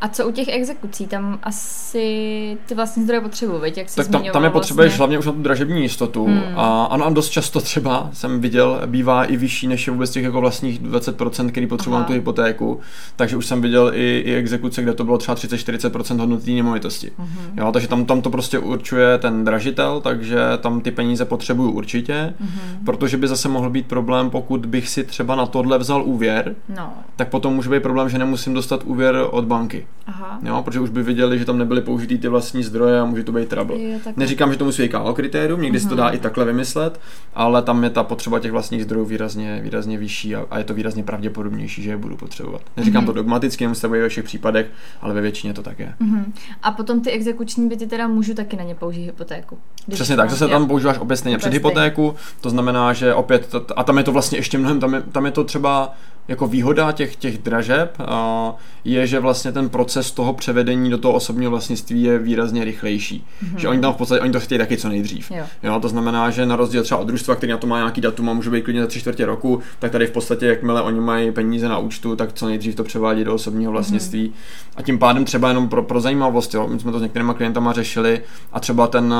A 0.00 0.08
co 0.08 0.28
u 0.28 0.32
těch 0.32 0.48
exekucí? 0.48 1.06
Tam 1.06 1.38
asi 1.42 2.58
ty 2.66 2.74
vlastní 2.74 3.02
zdroje 3.02 3.20
potřebují, 3.20 3.72
jak 3.76 3.88
jsi 3.88 3.96
Tak 3.96 4.08
tam, 4.08 4.24
tam 4.32 4.44
je 4.44 4.50
potřebuješ 4.50 4.90
vlastně... 4.90 4.98
hlavně 4.98 5.18
už 5.18 5.26
na 5.26 5.32
tu 5.32 5.42
dražební 5.42 5.82
jistotu. 5.82 6.24
Hmm. 6.24 6.42
A 6.56 6.84
ano, 6.84 7.06
a 7.06 7.10
dost 7.10 7.28
často 7.28 7.60
třeba 7.60 8.10
jsem 8.12 8.40
viděl, 8.40 8.80
bývá 8.86 9.24
i 9.24 9.36
vyšší 9.36 9.66
než 9.66 9.86
je 9.86 9.92
vůbec 9.92 10.10
těch 10.10 10.24
jako 10.24 10.40
vlastních 10.40 10.82
20%, 10.82 11.50
který 11.50 11.66
potřebují 11.66 12.00
na 12.00 12.06
tu 12.06 12.12
hypotéku. 12.12 12.80
Takže 13.16 13.36
už 13.36 13.46
jsem 13.46 13.60
viděl 13.60 13.90
i, 13.94 14.22
i 14.26 14.34
exekuce, 14.34 14.82
kde 14.82 14.92
to 14.92 15.04
bylo 15.04 15.18
třeba 15.18 15.34
30-40% 15.34 16.18
hodnoty 16.18 16.54
nemovitosti. 16.54 17.10
Hmm. 17.18 17.58
Jo, 17.58 17.72
takže 17.72 17.88
tam, 17.88 18.04
tam 18.04 18.22
to 18.22 18.30
prostě 18.30 18.58
určuje 18.58 19.18
ten 19.18 19.44
dražitel, 19.44 20.00
takže 20.00 20.38
tam 20.60 20.69
ty 20.80 20.90
peníze 20.90 21.24
potřebuju 21.24 21.70
určitě, 21.70 22.34
hmm. 22.40 22.84
protože 22.84 23.16
by 23.16 23.28
zase 23.28 23.48
mohl 23.48 23.70
být 23.70 23.86
problém, 23.86 24.30
pokud 24.30 24.66
bych 24.66 24.88
si 24.88 25.04
třeba 25.04 25.34
na 25.34 25.46
tohle 25.46 25.78
vzal 25.78 26.02
úvěr, 26.02 26.54
no. 26.76 26.92
tak 27.16 27.28
potom 27.28 27.54
může 27.54 27.70
být 27.70 27.82
problém, 27.82 28.08
že 28.08 28.18
nemusím 28.18 28.54
dostat 28.54 28.82
úvěr 28.84 29.26
od 29.30 29.44
banky. 29.44 29.86
Aha. 30.06 30.38
Jo, 30.42 30.62
protože 30.62 30.80
už 30.80 30.90
by 30.90 31.02
viděli, 31.02 31.38
že 31.38 31.44
tam 31.44 31.58
nebyly 31.58 31.80
použitý 31.80 32.18
ty 32.18 32.28
vlastní 32.28 32.62
zdroje 32.62 33.00
a 33.00 33.04
může 33.04 33.24
to 33.24 33.32
být 33.32 33.48
trouble. 33.48 33.78
Je, 33.78 34.00
Neříkám, 34.16 34.52
že 34.52 34.58
to 34.58 34.64
musí 34.64 34.82
být 34.82 34.92
KO 34.92 35.14
kritérium, 35.14 35.62
někdy 35.62 35.78
uh-huh. 35.78 35.82
se 35.82 35.88
to 35.88 35.96
dá 35.96 36.06
mhm. 36.06 36.14
i 36.14 36.18
takhle 36.18 36.44
vymyslet, 36.44 37.00
ale 37.34 37.62
tam 37.62 37.84
je 37.84 37.90
ta 37.90 38.02
potřeba 38.02 38.38
těch 38.38 38.52
vlastních 38.52 38.84
zdrojů 38.84 39.04
výrazně, 39.06 39.60
výrazně 39.62 39.98
vyšší 39.98 40.36
a, 40.36 40.46
a 40.50 40.58
je 40.58 40.64
to 40.64 40.74
výrazně 40.74 41.02
pravděpodobnější, 41.02 41.82
že 41.82 41.90
je 41.90 41.96
budu 41.96 42.16
potřebovat. 42.16 42.62
Neříkám 42.76 43.02
uh-huh. 43.02 43.06
to 43.06 43.12
dogmaticky, 43.12 43.64
nemusí 43.64 43.80
to 43.80 43.88
být 43.88 44.00
ve 44.00 44.08
všech 44.08 44.24
případech, 44.24 44.66
ale 45.00 45.14
ve 45.14 45.20
většině 45.20 45.54
to 45.54 45.62
tak 45.62 45.78
je. 45.78 45.94
Uh-huh. 46.00 46.24
A 46.62 46.70
potom 46.70 47.00
ty 47.00 47.10
exekuční 47.10 47.68
byty 47.68 47.86
teda 47.86 48.08
můžu 48.08 48.34
taky 48.34 48.56
na 48.56 48.64
ně 48.64 48.74
použít 48.74 49.04
hypotéku. 49.04 49.58
Přesně 49.90 50.16
tak, 50.16 50.30
zase 50.30 50.48
tam 50.48 50.59
používáš 50.66 50.98
opět 50.98 51.16
stejně 51.16 51.38
před 51.38 51.52
hypotéku, 51.52 52.14
to 52.40 52.50
znamená, 52.50 52.92
že 52.92 53.14
opět, 53.14 53.54
a 53.76 53.84
tam 53.84 53.98
je 53.98 54.04
to 54.04 54.12
vlastně 54.12 54.38
ještě 54.38 54.58
mnohem, 54.58 54.80
tam 54.80 54.94
je, 54.94 55.02
tam 55.12 55.26
je 55.26 55.32
to 55.32 55.44
třeba 55.44 55.92
jako 56.28 56.46
výhoda 56.46 56.92
těch, 56.92 57.16
těch 57.16 57.38
dražeb 57.38 57.94
a 57.98 58.54
je, 58.84 59.06
že 59.06 59.20
vlastně 59.20 59.52
ten 59.52 59.68
proces 59.68 60.10
toho 60.10 60.32
převedení 60.32 60.90
do 60.90 60.98
toho 60.98 61.14
osobního 61.14 61.50
vlastnictví 61.50 62.02
je 62.02 62.18
výrazně 62.18 62.64
rychlejší. 62.64 63.24
Mm-hmm. 63.44 63.56
Že 63.56 63.68
oni 63.68 63.80
tam 63.80 63.92
v 63.92 63.96
podstatě, 63.96 64.20
oni 64.20 64.32
to 64.32 64.40
chtějí 64.40 64.58
taky 64.58 64.76
co 64.76 64.88
nejdřív. 64.88 65.30
Jo. 65.30 65.44
Jo, 65.62 65.80
to 65.80 65.88
znamená, 65.88 66.30
že 66.30 66.46
na 66.46 66.56
rozdíl 66.56 66.82
třeba 66.82 67.00
od 67.00 67.06
družstva, 67.06 67.34
který 67.34 67.52
na 67.52 67.58
to 67.58 67.66
má 67.66 67.78
nějaký 67.78 68.00
datum 68.00 68.30
a 68.30 68.32
může 68.32 68.50
být 68.50 68.64
klidně 68.64 68.80
za 68.80 68.86
tři 68.86 69.00
čtvrtě 69.00 69.26
roku, 69.26 69.60
tak 69.78 69.92
tady 69.92 70.06
v 70.06 70.10
podstatě, 70.10 70.46
jakmile 70.46 70.82
oni 70.82 71.00
mají 71.00 71.32
peníze 71.32 71.68
na 71.68 71.78
účtu, 71.78 72.16
tak 72.16 72.32
co 72.32 72.46
nejdřív 72.46 72.74
to 72.74 72.84
převádí 72.84 73.24
do 73.24 73.34
osobního 73.34 73.72
vlastnictví. 73.72 74.28
Mm-hmm. 74.28 74.72
A 74.76 74.82
tím 74.82 74.98
pádem 74.98 75.24
třeba 75.24 75.48
jenom 75.48 75.68
pro, 75.68 75.82
pro 75.82 76.00
zajímavost, 76.00 76.54
jo, 76.54 76.68
my 76.68 76.80
jsme 76.80 76.92
to 76.92 76.98
s 76.98 77.02
některými 77.02 77.32
klientama 77.34 77.72
řešili 77.72 78.20
a 78.52 78.60
třeba 78.60 78.86
ten 78.86 79.14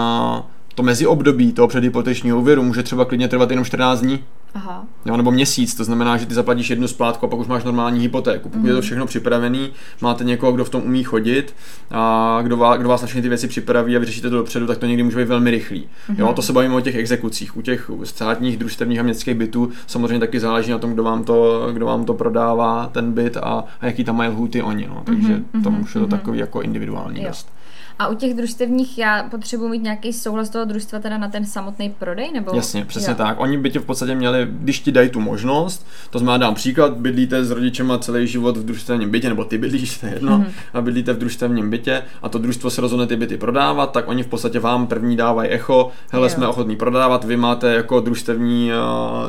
to 0.74 0.82
meziobdobí 0.82 1.52
toho 1.52 1.68
předhypotečního 1.68 2.38
úvěru 2.38 2.62
může 2.62 2.82
třeba 2.82 3.04
klidně 3.04 3.28
trvat 3.28 3.50
jenom 3.50 3.64
14 3.64 4.00
dní. 4.00 4.24
Aha. 4.54 4.84
Jo, 5.06 5.16
nebo 5.16 5.30
měsíc, 5.30 5.74
to 5.74 5.84
znamená, 5.84 6.16
že 6.16 6.26
ty 6.26 6.34
zaplatíš 6.34 6.70
jednu 6.70 6.88
splátku 6.88 7.26
a 7.26 7.28
pak 7.28 7.38
už 7.38 7.46
máš 7.46 7.64
normální 7.64 8.00
hypotéku. 8.00 8.48
Pokud 8.48 8.60
mm. 8.62 8.66
je 8.66 8.72
to 8.72 8.78
mhm. 8.78 8.82
všechno 8.82 9.06
připravený, 9.06 9.70
máte 10.00 10.24
někoho, 10.24 10.52
kdo 10.52 10.64
v 10.64 10.70
tom 10.70 10.82
umí 10.82 11.04
chodit 11.04 11.54
a 11.90 12.38
kdo 12.42 12.56
vás, 12.56 12.78
kdo 12.78 12.88
vás 12.88 13.00
na 13.00 13.06
všechny 13.06 13.22
ty 13.22 13.28
věci 13.28 13.48
připraví 13.48 13.96
a 13.96 13.98
vyřešíte 13.98 14.30
to 14.30 14.36
dopředu, 14.36 14.66
tak 14.66 14.78
to 14.78 14.86
někdy 14.86 15.02
může 15.02 15.16
být 15.16 15.28
velmi 15.28 15.50
rychlý. 15.50 15.88
Mm. 16.08 16.16
Jo, 16.18 16.32
to 16.32 16.42
se 16.42 16.52
bavíme 16.52 16.74
o 16.74 16.80
těch 16.80 16.94
exekucích. 16.94 17.56
U 17.56 17.62
těch 17.62 17.90
státních, 18.04 18.56
družstevních 18.56 19.00
a 19.00 19.02
městských 19.02 19.34
bytů 19.34 19.70
samozřejmě 19.86 20.18
taky 20.18 20.40
záleží 20.40 20.70
na 20.70 20.78
tom, 20.78 20.92
kdo 20.92 21.02
vám 21.02 21.24
to, 21.24 21.68
kdo 21.72 21.86
vám 21.86 22.04
to 22.04 22.14
prodává, 22.14 22.90
ten 22.92 23.12
byt 23.12 23.36
a, 23.36 23.64
a 23.80 23.86
jaký 23.86 24.04
tam 24.04 24.16
mají 24.16 24.30
lhuty 24.30 24.62
oni. 24.62 24.86
No. 24.86 25.02
Takže 25.06 25.42
mm. 25.52 25.62
to 25.62 25.70
už 25.70 25.94
je 25.94 26.00
to 26.00 26.06
mhm. 26.06 26.10
takový 26.10 26.38
jako 26.38 26.62
individuální 26.62 27.24
dost. 27.24 27.52
A 28.00 28.08
u 28.08 28.14
těch 28.14 28.34
družstevních 28.34 28.98
já 28.98 29.22
potřebuji 29.22 29.68
mít 29.68 29.82
nějaký 29.82 30.12
souhlas 30.12 30.50
toho 30.50 30.64
družstva 30.64 30.98
teda 30.98 31.18
na 31.18 31.28
ten 31.28 31.44
samotný 31.44 31.90
prodej? 31.98 32.32
Nebo... 32.34 32.52
Jasně, 32.54 32.84
přesně 32.84 33.10
jo. 33.10 33.16
tak. 33.16 33.40
Oni 33.40 33.58
by 33.58 33.70
tě 33.70 33.78
v 33.78 33.84
podstatě 33.84 34.14
měli, 34.14 34.48
když 34.50 34.80
ti 34.80 34.92
dají 34.92 35.10
tu 35.10 35.20
možnost, 35.20 35.86
to 36.10 36.18
znamená, 36.18 36.38
dám 36.38 36.54
příklad, 36.54 36.96
bydlíte 36.96 37.44
s 37.44 37.50
rodičema 37.50 37.98
celý 37.98 38.26
život 38.26 38.56
v 38.56 38.64
družstevním 38.64 39.10
bytě, 39.10 39.28
nebo 39.28 39.44
ty 39.44 39.58
bydlíš, 39.58 39.98
to 40.00 40.06
je 40.06 40.12
jedno, 40.12 40.38
mm-hmm. 40.38 40.52
a 40.74 40.80
bydlíte 40.80 41.12
v 41.12 41.18
družstevním 41.18 41.70
bytě 41.70 42.02
a 42.22 42.28
to 42.28 42.38
družstvo 42.38 42.70
se 42.70 42.80
rozhodne 42.80 43.06
ty 43.06 43.16
byty 43.16 43.36
prodávat, 43.36 43.92
tak 43.92 44.08
oni 44.08 44.22
v 44.22 44.26
podstatě 44.26 44.60
vám 44.60 44.86
první 44.86 45.16
dávají 45.16 45.50
echo, 45.50 45.90
hele, 46.10 46.24
jo. 46.24 46.30
jsme 46.30 46.46
ochotní 46.46 46.76
prodávat, 46.76 47.24
vy 47.24 47.36
máte 47.36 47.74
jako 47.74 48.00
družstevní, 48.00 48.70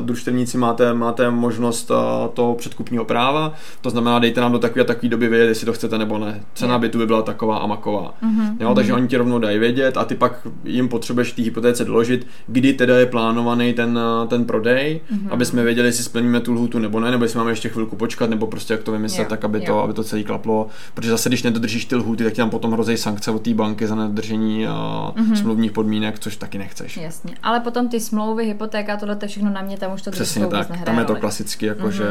družstevníci 0.00 0.58
máte, 0.58 0.94
máte 0.94 1.30
možnost 1.30 1.90
toho 2.34 2.54
předkupního 2.54 3.04
práva, 3.04 3.52
to 3.80 3.90
znamená, 3.90 4.18
dejte 4.18 4.40
nám 4.40 4.52
do 4.52 4.58
takové 4.58 4.80
a 4.80 4.84
takové 4.84 5.08
doby 5.08 5.28
vědět, 5.28 5.48
jestli 5.48 5.66
to 5.66 5.72
chcete 5.72 5.98
nebo 5.98 6.18
ne. 6.18 6.42
Cena 6.54 6.72
jo. 6.72 6.78
bytu 6.78 6.98
by 6.98 7.06
byla 7.06 7.22
taková 7.22 7.58
a 7.58 7.66
maková. 7.66 8.14
Mm-hmm. 8.22 8.61
Jo, 8.62 8.74
takže 8.74 8.92
mm-hmm. 8.92 8.96
oni 8.96 9.08
ti 9.08 9.16
rovnou 9.16 9.38
dají 9.38 9.58
vědět 9.58 9.96
a 9.96 10.04
ty 10.04 10.14
pak 10.14 10.46
jim 10.64 10.88
potřebuješ 10.88 11.32
v 11.32 11.36
té 11.36 11.42
hypotéce 11.42 11.84
doložit, 11.84 12.26
kdy 12.46 12.72
teda 12.72 12.98
je 12.98 13.06
plánovaný 13.06 13.72
ten, 13.72 13.98
ten 14.28 14.44
prodej, 14.44 15.00
mm-hmm. 15.12 15.28
aby 15.30 15.44
jsme 15.44 15.64
věděli, 15.64 15.88
jestli 15.88 16.04
splníme 16.04 16.40
tu 16.40 16.52
lhutu 16.52 16.78
nebo 16.78 17.00
ne, 17.00 17.10
nebo 17.10 17.24
jestli 17.24 17.38
máme 17.38 17.50
ještě 17.50 17.68
chvilku 17.68 17.96
počkat, 17.96 18.30
nebo 18.30 18.46
prostě 18.46 18.74
jak 18.74 18.82
to 18.82 18.92
vymyslet, 18.92 19.22
jo, 19.22 19.28
tak 19.28 19.44
aby 19.44 19.60
to, 19.60 19.82
aby 19.82 19.92
to 19.92 20.04
celý 20.04 20.24
klaplo. 20.24 20.66
Protože 20.94 21.10
zase, 21.10 21.28
když 21.28 21.42
nedodržíš 21.42 21.84
ty 21.84 21.96
lhuty, 21.96 22.24
tak 22.24 22.32
ti 22.32 22.36
tam 22.36 22.50
potom 22.50 22.72
hrozí 22.72 22.96
sankce 22.96 23.30
od 23.30 23.42
té 23.42 23.54
banky 23.54 23.86
za 23.86 23.94
nedodržení 23.94 24.66
mm-hmm. 24.66 25.34
smluvních 25.34 25.72
podmínek, 25.72 26.18
což 26.18 26.36
taky 26.36 26.58
nechceš. 26.58 26.96
Jasně. 26.96 27.34
Ale 27.42 27.60
potom 27.60 27.88
ty 27.88 28.00
smlouvy, 28.00 28.44
hypotéka, 28.44 28.96
tohle 28.96 29.16
to 29.16 29.26
všechno 29.26 29.50
na 29.50 29.62
mě, 29.62 29.76
tam 29.76 29.92
už 29.92 30.02
to 30.02 30.10
Přesně 30.10 30.46
tak, 30.46 30.84
tam 30.84 30.98
je 30.98 31.04
to 31.04 31.16
klasicky, 31.16 31.66
jako, 31.66 31.86
mm-hmm. 31.86 31.90
že, 31.90 32.04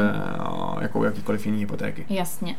jako 0.80 1.04
jakýkoliv 1.04 1.46
jiný 1.46 1.58
hypotéky. 1.58 2.06
Jasně. 2.08 2.56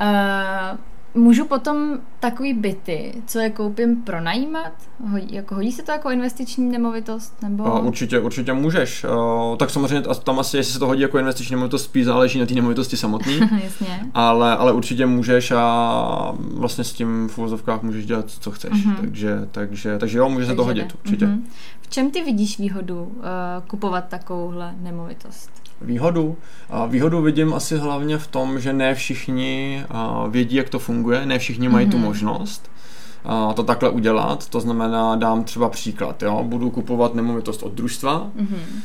Uh, 0.00 0.78
Můžu 1.14 1.46
potom 1.46 1.98
takový 2.20 2.54
byty, 2.54 3.12
co 3.26 3.38
je 3.38 3.50
koupím, 3.50 3.96
pronajímat? 3.96 4.72
Hodí, 5.10 5.34
jako 5.34 5.54
hodí 5.54 5.72
se 5.72 5.82
to 5.82 5.92
jako 5.92 6.10
investiční 6.10 6.70
nemovitost? 6.70 7.42
Nebo... 7.42 7.64
Uh, 7.64 7.86
určitě, 7.86 8.20
určitě 8.20 8.52
můžeš. 8.52 9.04
Uh, 9.04 9.56
tak 9.56 9.70
samozřejmě 9.70 10.08
tam 10.24 10.38
asi, 10.38 10.56
jestli 10.56 10.72
se 10.72 10.78
to 10.78 10.86
hodí 10.86 11.00
jako 11.00 11.18
investiční 11.18 11.54
nemovitost, 11.54 11.84
spíš 11.84 12.04
záleží 12.04 12.40
na 12.40 12.46
té 12.46 12.54
nemovitosti 12.54 12.96
samotné. 12.96 13.32
Jasně. 13.64 14.10
Ale, 14.14 14.56
ale 14.56 14.72
určitě 14.72 15.06
můžeš 15.06 15.50
a 15.50 16.34
vlastně 16.38 16.84
s 16.84 16.92
tím 16.92 17.28
v 17.28 17.38
uvozovkách 17.38 17.82
můžeš 17.82 18.06
dělat, 18.06 18.30
co 18.30 18.50
chceš. 18.50 18.72
Uh-huh. 18.72 18.96
Takže, 19.00 19.48
takže, 19.50 19.98
takže 19.98 20.18
jo, 20.18 20.28
může 20.28 20.46
se 20.46 20.54
to 20.54 20.64
hodit, 20.64 20.94
určitě. 21.04 21.26
Uh-huh. 21.26 21.40
V 21.80 21.88
čem 21.88 22.10
ty 22.10 22.22
vidíš 22.22 22.58
výhodu 22.58 23.02
uh, 23.02 23.22
kupovat 23.66 24.08
takovouhle 24.08 24.74
nemovitost? 24.80 25.61
Výhodu. 25.84 26.36
A 26.70 26.86
výhodu 26.86 27.22
vidím 27.22 27.54
asi 27.54 27.76
hlavně 27.76 28.18
v 28.18 28.26
tom, 28.26 28.60
že 28.60 28.72
ne 28.72 28.94
všichni 28.94 29.84
vědí, 30.30 30.56
jak 30.56 30.68
to 30.68 30.78
funguje, 30.78 31.26
ne 31.26 31.38
všichni 31.38 31.68
mají 31.68 31.86
mm-hmm. 31.86 31.90
tu 31.90 31.96
mhm. 31.96 32.06
možnost 32.06 32.72
to 33.54 33.62
takhle 33.62 33.90
udělat. 33.90 34.48
To 34.48 34.60
znamená, 34.60 35.16
dám 35.16 35.44
třeba 35.44 35.68
příklad, 35.68 36.22
jo? 36.22 36.44
budu 36.44 36.70
kupovat 36.70 37.14
nemovitost 37.14 37.62
od 37.62 37.72
družstva, 37.72 38.30
mm-hmm. 38.36 38.80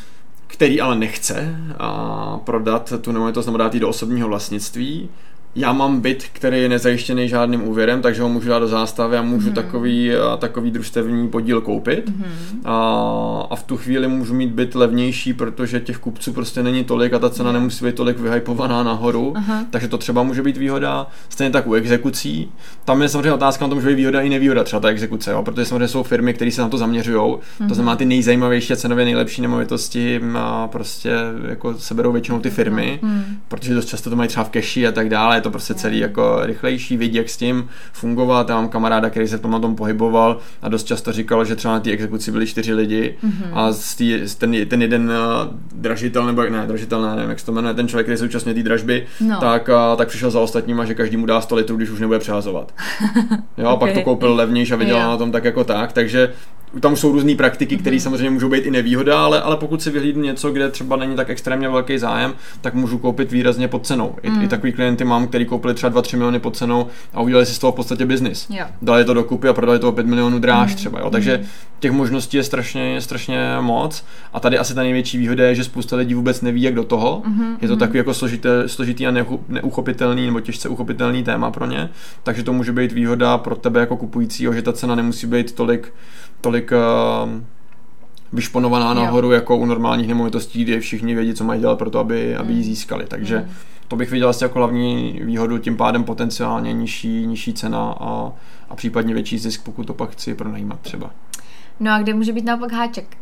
který 0.47 0.81
ale 0.81 0.95
nechce 0.95 1.55
a 1.77 2.39
prodat 2.43 2.93
tu 3.01 3.11
nemovitost 3.11 3.45
nebo 3.45 3.57
dát 3.57 3.73
ji 3.73 3.79
do 3.79 3.89
osobního 3.89 4.27
vlastnictví, 4.27 5.09
já 5.57 5.73
mám 5.73 6.01
byt, 6.01 6.25
který 6.33 6.61
je 6.61 6.69
nezajištěný 6.69 7.29
žádným 7.29 7.67
úvěrem, 7.67 8.01
takže 8.01 8.21
ho 8.21 8.29
můžu 8.29 8.49
dát 8.49 8.59
do 8.59 8.67
zástavy 8.67 9.17
a 9.17 9.21
můžu 9.21 9.47
mm. 9.49 9.55
takový, 9.55 10.11
takový 10.37 10.71
družstevní 10.71 11.27
podíl 11.27 11.61
koupit. 11.61 12.09
Mm. 12.09 12.25
A, 12.65 13.47
a 13.49 13.55
v 13.55 13.63
tu 13.63 13.77
chvíli 13.77 14.07
můžu 14.07 14.33
mít 14.33 14.51
byt 14.51 14.75
levnější, 14.75 15.33
protože 15.33 15.79
těch 15.79 15.97
kupců 15.97 16.33
prostě 16.33 16.63
není 16.63 16.83
tolik 16.83 17.13
a 17.13 17.19
ta 17.19 17.29
cena 17.29 17.51
nemusí 17.51 17.85
být 17.85 17.95
tolik 17.95 18.19
vyhypovaná 18.19 18.83
nahoru. 18.83 19.33
Aha. 19.35 19.65
Takže 19.69 19.87
to 19.87 19.97
třeba 19.97 20.23
může 20.23 20.43
být 20.43 20.57
výhoda. 20.57 21.07
Stejně 21.29 21.51
tak 21.51 21.67
u 21.67 21.73
exekucí. 21.73 22.51
Tam 22.85 23.01
je 23.01 23.09
samozřejmě 23.09 23.33
otázka, 23.33 23.65
na 23.65 23.69
to 23.69 23.75
může 23.75 23.87
být 23.87 23.95
výhoda 23.95 24.21
i 24.21 24.29
nevýhoda 24.29 24.63
třeba 24.63 24.79
ta 24.79 24.87
exekuce, 24.87 25.31
jo? 25.31 25.43
protože 25.43 25.65
samozřejmě 25.65 25.87
jsou 25.87 26.03
firmy, 26.03 26.33
které 26.33 26.51
se 26.51 26.61
na 26.61 26.69
to 26.69 26.77
zaměřují. 26.77 27.31
Mm. 27.31 27.37
To 27.57 27.63
mhm. 27.63 27.73
znamená 27.73 27.95
ty 27.95 28.05
nejzajímavější 28.05 28.73
a 28.73 28.75
cenově 28.75 29.05
nejlepší 29.05 29.41
nemovitosti 29.41 30.21
a 30.37 30.67
prostě 30.67 31.11
jako 31.47 31.73
seberou 31.77 32.11
většinou 32.11 32.39
ty 32.39 32.49
firmy, 32.49 32.99
mm. 33.01 33.23
protože 33.47 33.73
dost 33.73 33.85
často 33.85 34.09
to 34.09 34.15
mají 34.15 34.29
třeba 34.29 34.43
v 34.43 34.49
keši 34.49 34.87
a 34.87 34.91
tak 34.91 35.09
dále 35.09 35.41
to 35.47 35.51
prostě 35.51 35.73
celý 35.73 35.99
jako 35.99 36.39
rychlejší, 36.43 36.97
vidí, 36.97 37.17
jak 37.17 37.29
s 37.29 37.37
tím 37.37 37.69
fungovat. 37.93 38.49
Já 38.49 38.55
mám 38.55 38.69
kamaráda, 38.69 39.09
který 39.09 39.27
se 39.27 39.37
tom 39.37 39.61
tom 39.61 39.75
pohyboval 39.75 40.37
a 40.61 40.69
dost 40.69 40.83
často 40.83 41.11
říkal, 41.11 41.45
že 41.45 41.55
třeba 41.55 41.73
na 41.73 41.79
té 41.79 41.91
exekuci 41.91 42.31
byli 42.31 42.47
čtyři 42.47 42.73
lidi 42.73 43.15
mm-hmm. 43.23 43.49
a 43.53 43.71
z 43.71 43.95
tý, 43.95 44.19
ten, 44.37 44.55
ten 44.67 44.81
jeden 44.81 45.11
uh, 45.11 45.53
dražitel, 45.73 46.25
nebo 46.25 46.43
ne, 46.43 46.67
dražitel, 46.67 47.01
ne, 47.01 47.15
nevím, 47.15 47.29
jak 47.29 47.39
se 47.39 47.45
to 47.45 47.51
jmenuje, 47.51 47.73
ten 47.73 47.87
člověk, 47.87 48.05
který 48.05 48.17
se 48.17 48.25
účastní 48.25 48.53
té 48.53 48.63
dražby, 48.63 49.05
no. 49.21 49.39
tak, 49.39 49.69
uh, 49.69 49.97
tak 49.97 50.07
přišel 50.07 50.31
za 50.31 50.39
ostatníma, 50.39 50.85
že 50.85 50.95
každý 50.95 51.17
mu 51.17 51.25
dá 51.25 51.41
100 51.41 51.55
litrů, 51.55 51.77
když 51.77 51.89
už 51.89 51.99
nebude 51.99 52.19
přehazovat. 52.19 52.73
jo, 53.57 53.69
okay. 53.69 53.77
pak 53.79 53.97
to 53.97 54.03
koupil 54.03 54.35
levnější 54.35 54.73
a 54.73 54.75
vydělal 54.75 55.09
na 55.09 55.17
tom 55.17 55.31
tak 55.31 55.43
jako 55.43 55.63
tak, 55.63 55.91
takže 55.93 56.33
tam 56.79 56.95
jsou 56.95 57.12
různé 57.12 57.36
praktiky, 57.36 57.77
které 57.77 57.95
mm-hmm. 57.95 58.03
samozřejmě 58.03 58.29
můžou 58.29 58.50
být 58.50 58.65
i 58.65 58.71
nevýhoda, 58.71 59.19
ale, 59.24 59.41
ale 59.41 59.57
pokud 59.57 59.81
si 59.81 59.91
vyhlídnu 59.91 60.24
něco, 60.24 60.51
kde 60.51 60.69
třeba 60.69 60.95
není 60.95 61.15
tak 61.15 61.29
extrémně 61.29 61.69
velký 61.69 61.97
zájem, 61.97 62.33
tak 62.62 62.74
můžu 62.74 62.97
koupit 62.97 63.31
výrazně 63.31 63.67
pod 63.67 63.86
cenou. 63.86 64.15
I, 64.21 64.29
mm. 64.29 64.41
i 64.41 64.47
takový 64.47 64.74
klienty 64.74 65.03
mám, 65.03 65.27
který 65.27 65.45
koupili 65.45 65.74
třeba 65.74 66.01
2-3 66.01 66.17
miliony 66.17 66.39
pod 66.39 66.57
cenou 66.57 66.88
a 67.13 67.21
udělali 67.21 67.45
si 67.45 67.53
z 67.53 67.59
toho 67.59 67.71
v 67.71 67.75
podstatě 67.75 68.05
biznis. 68.05 68.47
Dali 68.81 69.05
to 69.05 69.13
dokupy 69.13 69.47
a 69.47 69.53
prodali 69.53 69.79
to 69.79 69.89
o 69.89 69.91
5 69.91 70.07
milionů 70.07 70.39
dráž 70.39 70.69
mm. 70.69 70.75
třeba. 70.75 71.00
Jo. 71.00 71.09
Takže 71.09 71.38
mm. 71.38 71.45
těch 71.79 71.91
možností 71.91 72.38
je 72.38 72.43
strašně, 72.43 73.01
strašně 73.01 73.39
moc. 73.62 74.05
A 74.33 74.39
tady 74.39 74.57
asi 74.57 74.75
ta 74.75 74.83
největší 74.83 75.17
výhoda 75.17 75.45
je, 75.45 75.55
že 75.55 75.63
spousta 75.63 75.95
lidí 75.95 76.13
vůbec 76.13 76.41
neví, 76.41 76.62
jak 76.62 76.74
do 76.74 76.83
toho. 76.83 77.21
Mm. 77.25 77.57
Je 77.62 77.67
to 77.67 77.75
takový 77.75 77.97
jako 77.97 78.13
složité, 78.13 78.69
složitý 78.69 79.07
a 79.07 79.12
neuchopitelný 79.50 80.25
nebo 80.25 80.39
těžce 80.39 80.69
uchopitelný 80.69 81.24
téma 81.24 81.51
pro 81.51 81.65
ně. 81.65 81.89
Takže 82.24 82.43
to 82.43 82.53
může 82.53 82.71
být 82.71 82.91
výhoda 82.91 83.38
pro 83.38 83.55
tebe 83.55 83.79
jako 83.79 83.97
kupujícího, 83.97 84.53
že 84.53 84.62
ta 84.62 84.74
cena 84.74 84.95
nemusí 84.95 85.27
být 85.27 85.51
tolik 85.51 85.93
tolik 86.41 86.72
uh, 86.72 87.41
vyšponovaná 88.34 88.94
nahoru 88.94 89.27
jo. 89.27 89.34
jako 89.34 89.58
u 89.58 89.65
normálních 89.65 90.08
nemovitostí, 90.08 90.63
kde 90.63 90.79
všichni 90.79 91.15
vědí, 91.15 91.34
co 91.34 91.44
mají 91.44 91.60
dělat 91.60 91.77
pro 91.77 91.89
to, 91.89 92.00
aby, 92.00 92.36
aby 92.36 92.53
ji 92.53 92.60
mm. 92.60 92.63
získali. 92.63 93.06
Takže 93.08 93.38
mm. 93.38 93.50
to 93.88 93.96
bych 93.96 94.12
viděl 94.12 94.29
asi 94.29 94.44
jako 94.44 94.60
hlavní 94.60 95.20
výhodu, 95.24 95.58
tím 95.58 95.77
pádem 95.77 96.03
potenciálně 96.03 96.74
nižší, 96.74 97.27
nižší 97.27 97.53
cena 97.53 97.96
a, 98.00 98.32
a 98.70 98.75
případně 98.75 99.13
větší 99.13 99.38
zisk, 99.38 99.63
pokud 99.63 99.88
to 99.88 99.94
pak 99.94 100.10
chci 100.10 100.36
pronajímat 100.36 100.79
třeba. 100.79 101.12
No 101.79 101.94
a 101.94 102.00
kde 102.00 102.13
může 102.13 102.34
být 102.34 102.46
naopak 102.46 102.72
háček? 102.72 103.17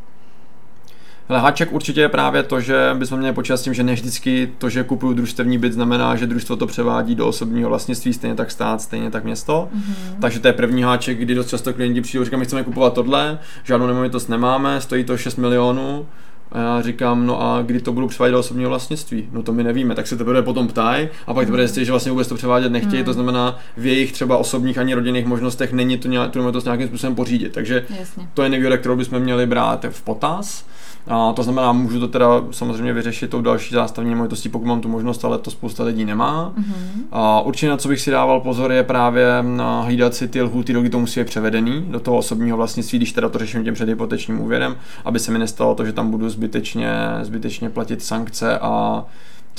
Ale 1.29 1.39
háček 1.39 1.73
určitě 1.73 2.01
je 2.01 2.09
právě 2.09 2.43
to, 2.43 2.61
že 2.61 2.91
bychom 2.93 3.19
měli 3.19 3.33
počítat 3.33 3.57
s 3.57 3.61
tím, 3.61 3.73
že 3.73 3.83
ne 3.83 3.93
vždycky 3.93 4.51
to, 4.57 4.69
že 4.69 4.83
kupuju 4.83 5.13
družstevní 5.13 5.57
byt, 5.57 5.73
znamená, 5.73 6.15
že 6.15 6.27
družstvo 6.27 6.55
to 6.55 6.67
převádí 6.67 7.15
do 7.15 7.27
osobního 7.27 7.69
vlastnictví, 7.69 8.13
stejně 8.13 8.35
tak 8.35 8.51
stát, 8.51 8.81
stejně 8.81 9.11
tak 9.11 9.23
město. 9.23 9.69
Mm-hmm. 9.75 10.19
Takže 10.21 10.39
to 10.39 10.47
je 10.47 10.53
první 10.53 10.83
háček, 10.83 11.17
kdy 11.17 11.35
dost 11.35 11.49
často 11.49 11.73
klienti 11.73 12.01
přijdou 12.01 12.21
a 12.21 12.25
říkají, 12.25 12.39
my 12.39 12.45
chceme 12.45 12.63
kupovat 12.63 12.93
tohle, 12.93 13.39
žádnou 13.63 13.87
nemovitost 13.87 14.27
nemáme, 14.27 14.81
stojí 14.81 15.03
to 15.03 15.17
6 15.17 15.35
milionů. 15.35 16.05
A 16.51 16.59
já 16.59 16.81
říkám, 16.81 17.25
no 17.25 17.41
a 17.41 17.61
kdy 17.61 17.81
to 17.81 17.93
budu 17.93 18.07
převádět 18.07 18.31
do 18.31 18.39
osobního 18.39 18.69
vlastnictví? 18.69 19.29
No 19.31 19.43
to 19.43 19.53
my 19.53 19.63
nevíme, 19.63 19.95
tak 19.95 20.07
se 20.07 20.17
teprve 20.17 20.41
potom 20.41 20.67
ptají 20.67 21.09
a 21.27 21.33
pak 21.33 21.45
teprve 21.45 21.67
zjistí, 21.67 21.85
že 21.85 21.91
vlastně 21.91 22.11
vůbec 22.11 22.27
to 22.27 22.35
převádět 22.35 22.71
nechtějí, 22.71 23.01
mm. 23.01 23.05
to 23.05 23.13
znamená 23.13 23.59
v 23.77 23.85
jejich 23.85 24.11
třeba 24.11 24.37
osobních 24.37 24.77
ani 24.77 24.93
rodinných 24.93 25.25
možnostech 25.25 25.73
není 25.73 25.97
to 25.97 26.07
nějak, 26.07 26.31
tu 26.31 26.39
nemovitost 26.39 26.65
nějakým 26.65 26.87
způsobem 26.87 27.15
pořídit. 27.15 27.53
Takže 27.53 27.85
Jasně. 27.99 28.27
to 28.33 28.43
je 28.43 28.49
nevýhoda, 28.49 28.77
kterou 28.77 28.95
bychom 28.95 29.19
měli 29.19 29.45
brát 29.45 29.85
v 29.89 30.01
potaz. 30.01 30.65
A 31.07 31.33
to 31.33 31.43
znamená, 31.43 31.71
můžu 31.71 31.99
to 31.99 32.07
teda 32.07 32.27
samozřejmě 32.51 32.93
vyřešit 32.93 33.29
tou 33.29 33.41
další 33.41 33.73
zástavní 33.73 34.09
nemovitostí, 34.09 34.49
pokud 34.49 34.65
mám 34.65 34.81
tu 34.81 34.89
možnost, 34.89 35.25
ale 35.25 35.37
to 35.37 35.51
spousta 35.51 35.83
lidí 35.83 36.05
nemá. 36.05 36.53
Mm-hmm. 36.57 37.01
A 37.11 37.41
určitě 37.41 37.69
na 37.69 37.77
co 37.77 37.87
bych 37.87 38.01
si 38.01 38.11
dával 38.11 38.39
pozor 38.39 38.71
je 38.71 38.83
právě 38.83 39.25
na 39.41 39.81
hlídat 39.81 40.15
si 40.15 40.27
ty 40.27 40.41
lhuty, 40.41 40.73
kdy 40.73 40.89
to 40.89 40.99
musí 40.99 41.19
být 41.19 41.27
převedený 41.27 41.85
do 41.89 41.99
toho 41.99 42.17
osobního 42.17 42.57
vlastnictví, 42.57 42.99
když 42.99 43.11
teda 43.11 43.29
to 43.29 43.39
řeším 43.39 43.63
tím 43.63 43.73
předhypotečním 43.73 44.41
úvěrem, 44.41 44.75
aby 45.05 45.19
se 45.19 45.31
mi 45.31 45.39
nestalo 45.39 45.75
to, 45.75 45.85
že 45.85 45.93
tam 45.93 46.11
budu 46.11 46.29
zbytečně, 46.29 46.91
zbytečně 47.21 47.69
platit 47.69 48.03
sankce 48.03 48.59
a 48.59 49.03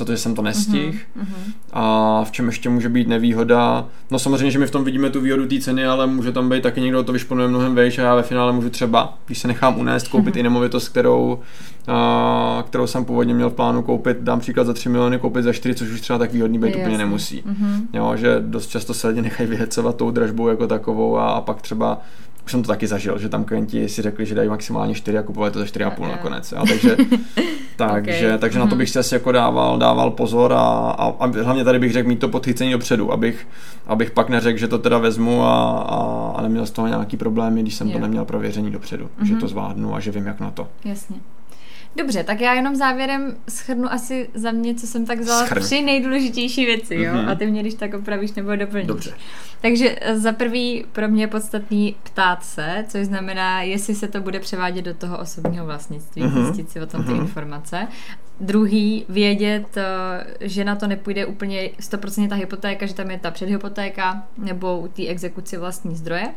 protože 0.04 0.18
jsem 0.18 0.34
to 0.34 0.42
nestihl. 0.42 0.92
Mm-hmm. 0.92 1.52
A 1.72 2.24
v 2.24 2.30
čem 2.30 2.46
ještě 2.46 2.68
může 2.68 2.88
být 2.88 3.08
nevýhoda? 3.08 3.86
No 4.10 4.18
samozřejmě, 4.18 4.50
že 4.50 4.58
my 4.58 4.66
v 4.66 4.70
tom 4.70 4.84
vidíme 4.84 5.10
tu 5.10 5.20
výhodu 5.20 5.46
té 5.46 5.60
ceny, 5.60 5.86
ale 5.86 6.06
může 6.06 6.32
tam 6.32 6.48
být 6.48 6.62
taky 6.62 6.80
někdo, 6.80 7.02
to 7.02 7.12
vyšponuje 7.12 7.48
mnohem 7.48 7.74
vejš 7.74 7.98
a 7.98 8.02
já 8.02 8.14
ve 8.14 8.22
finále 8.22 8.52
můžu 8.52 8.70
třeba, 8.70 9.18
když 9.26 9.38
se 9.38 9.48
nechám 9.48 9.78
unést, 9.78 10.08
koupit 10.08 10.34
mm-hmm. 10.34 10.40
i 10.40 10.42
nemovitost, 10.42 10.88
kterou, 10.88 11.38
a, 11.86 12.64
kterou 12.68 12.86
jsem 12.86 13.04
původně 13.04 13.34
měl 13.34 13.50
v 13.50 13.54
plánu 13.54 13.82
koupit, 13.82 14.16
dám 14.20 14.40
příklad 14.40 14.64
za 14.64 14.72
3 14.72 14.88
miliony, 14.88 15.18
koupit 15.18 15.42
za 15.42 15.52
4, 15.52 15.74
což 15.74 15.90
už 15.90 16.00
třeba 16.00 16.18
tak 16.18 16.32
výhodný 16.32 16.58
být 16.58 16.76
úplně 16.76 16.98
nemusí. 16.98 17.42
Mm-hmm. 17.42 17.86
Jo, 17.92 18.12
že 18.16 18.36
dost 18.40 18.66
často 18.66 18.94
se 18.94 19.08
lidi 19.08 19.22
nechají 19.22 19.48
vyhecovat 19.48 19.96
tou 19.96 20.10
dražbou 20.10 20.48
jako 20.48 20.66
takovou 20.66 21.18
a, 21.18 21.30
a 21.30 21.40
pak 21.40 21.62
třeba 21.62 22.00
už 22.46 22.52
jsem 22.52 22.62
to 22.62 22.68
taky 22.68 22.86
zažil, 22.86 23.18
že 23.18 23.28
tam 23.28 23.44
klienti 23.44 23.88
si 23.88 24.02
řekli, 24.02 24.26
že 24.26 24.34
dají 24.34 24.48
maximálně 24.48 24.94
4 24.94 25.18
a 25.18 25.22
kupovali 25.22 25.52
to 25.52 25.58
za 25.58 25.64
4,5 25.64 26.08
nakonec. 26.08 26.52
A 26.52 26.64
takže 26.66 26.96
takže, 27.76 28.26
okay. 28.26 28.38
takže 28.38 28.58
na 28.58 28.64
to 28.64 28.70
mhm. 28.70 28.78
bych 28.78 28.90
si 28.90 28.98
asi 28.98 29.14
jako 29.14 29.32
dával, 29.32 29.78
dával 29.78 30.10
pozor 30.10 30.52
a, 30.52 30.56
a, 30.58 31.14
a 31.18 31.26
hlavně 31.26 31.64
tady 31.64 31.78
bych 31.78 31.92
řekl 31.92 32.08
mít 32.08 32.18
to 32.18 32.28
podchycení 32.28 32.72
dopředu, 32.72 33.12
abych, 33.12 33.48
abych 33.86 34.10
pak 34.10 34.28
neřekl, 34.28 34.58
že 34.58 34.68
to 34.68 34.78
teda 34.78 34.98
vezmu 34.98 35.42
a, 35.42 35.78
a, 35.78 36.32
a 36.36 36.42
neměl 36.42 36.66
z 36.66 36.70
toho 36.70 36.88
nějaký 36.88 37.16
problémy, 37.16 37.62
když 37.62 37.74
jsem 37.74 37.86
jo. 37.86 37.92
to 37.92 37.98
neměl 37.98 38.24
prověření 38.24 38.70
dopředu, 38.70 39.04
mm-hmm. 39.04 39.24
že 39.24 39.32
mhm. 39.32 39.40
to 39.40 39.48
zvládnu 39.48 39.94
a 39.94 40.00
že 40.00 40.10
vím 40.10 40.26
jak 40.26 40.40
na 40.40 40.50
to. 40.50 40.68
Jasně. 40.84 41.16
Dobře, 41.96 42.24
tak 42.24 42.40
já 42.40 42.54
jenom 42.54 42.76
závěrem 42.76 43.36
schrnu 43.48 43.92
asi 43.92 44.30
za 44.34 44.50
mě, 44.50 44.74
co 44.74 44.86
jsem 44.86 45.06
tak 45.06 45.18
vzala 45.18 45.46
Schrn. 45.46 45.62
tři 45.62 45.82
nejdůležitější 45.82 46.66
věci, 46.66 46.94
jo? 46.94 47.12
Mm-hmm. 47.12 47.30
A 47.30 47.34
ty 47.34 47.46
mě, 47.46 47.60
když 47.60 47.74
tak 47.74 47.94
opravíš 47.94 48.32
nebo 48.32 48.56
doplníš. 48.56 48.86
Dobře. 48.86 49.14
Takže 49.60 49.96
eh, 50.00 50.18
za 50.18 50.32
prvý 50.32 50.84
pro 50.92 51.08
mě 51.08 51.22
je 51.22 51.26
podstatný 51.26 51.96
ptát 52.02 52.44
se, 52.44 52.84
což 52.88 53.04
znamená, 53.06 53.62
jestli 53.62 53.94
se 53.94 54.08
to 54.08 54.20
bude 54.20 54.40
převádět 54.40 54.84
do 54.84 54.94
toho 54.94 55.18
osobního 55.18 55.66
vlastnictví, 55.66 56.22
mm-hmm. 56.22 56.44
zjistit 56.44 56.70
si 56.70 56.80
o 56.80 56.86
tom 56.86 57.04
ty 57.04 57.12
mm-hmm. 57.12 57.20
informace. 57.20 57.88
Druhý, 58.40 59.04
vědět, 59.08 59.76
eh, 59.76 60.26
že 60.40 60.64
na 60.64 60.76
to 60.76 60.86
nepůjde 60.86 61.26
úplně 61.26 61.70
100% 61.80 62.28
ta 62.28 62.34
hypotéka, 62.34 62.86
že 62.86 62.94
tam 62.94 63.10
je 63.10 63.18
ta 63.18 63.30
předhypotéka 63.30 64.22
nebo 64.38 64.78
u 64.78 64.88
té 64.88 65.06
exekuci 65.06 65.56
vlastní 65.56 65.96
zdroje. 65.96 66.34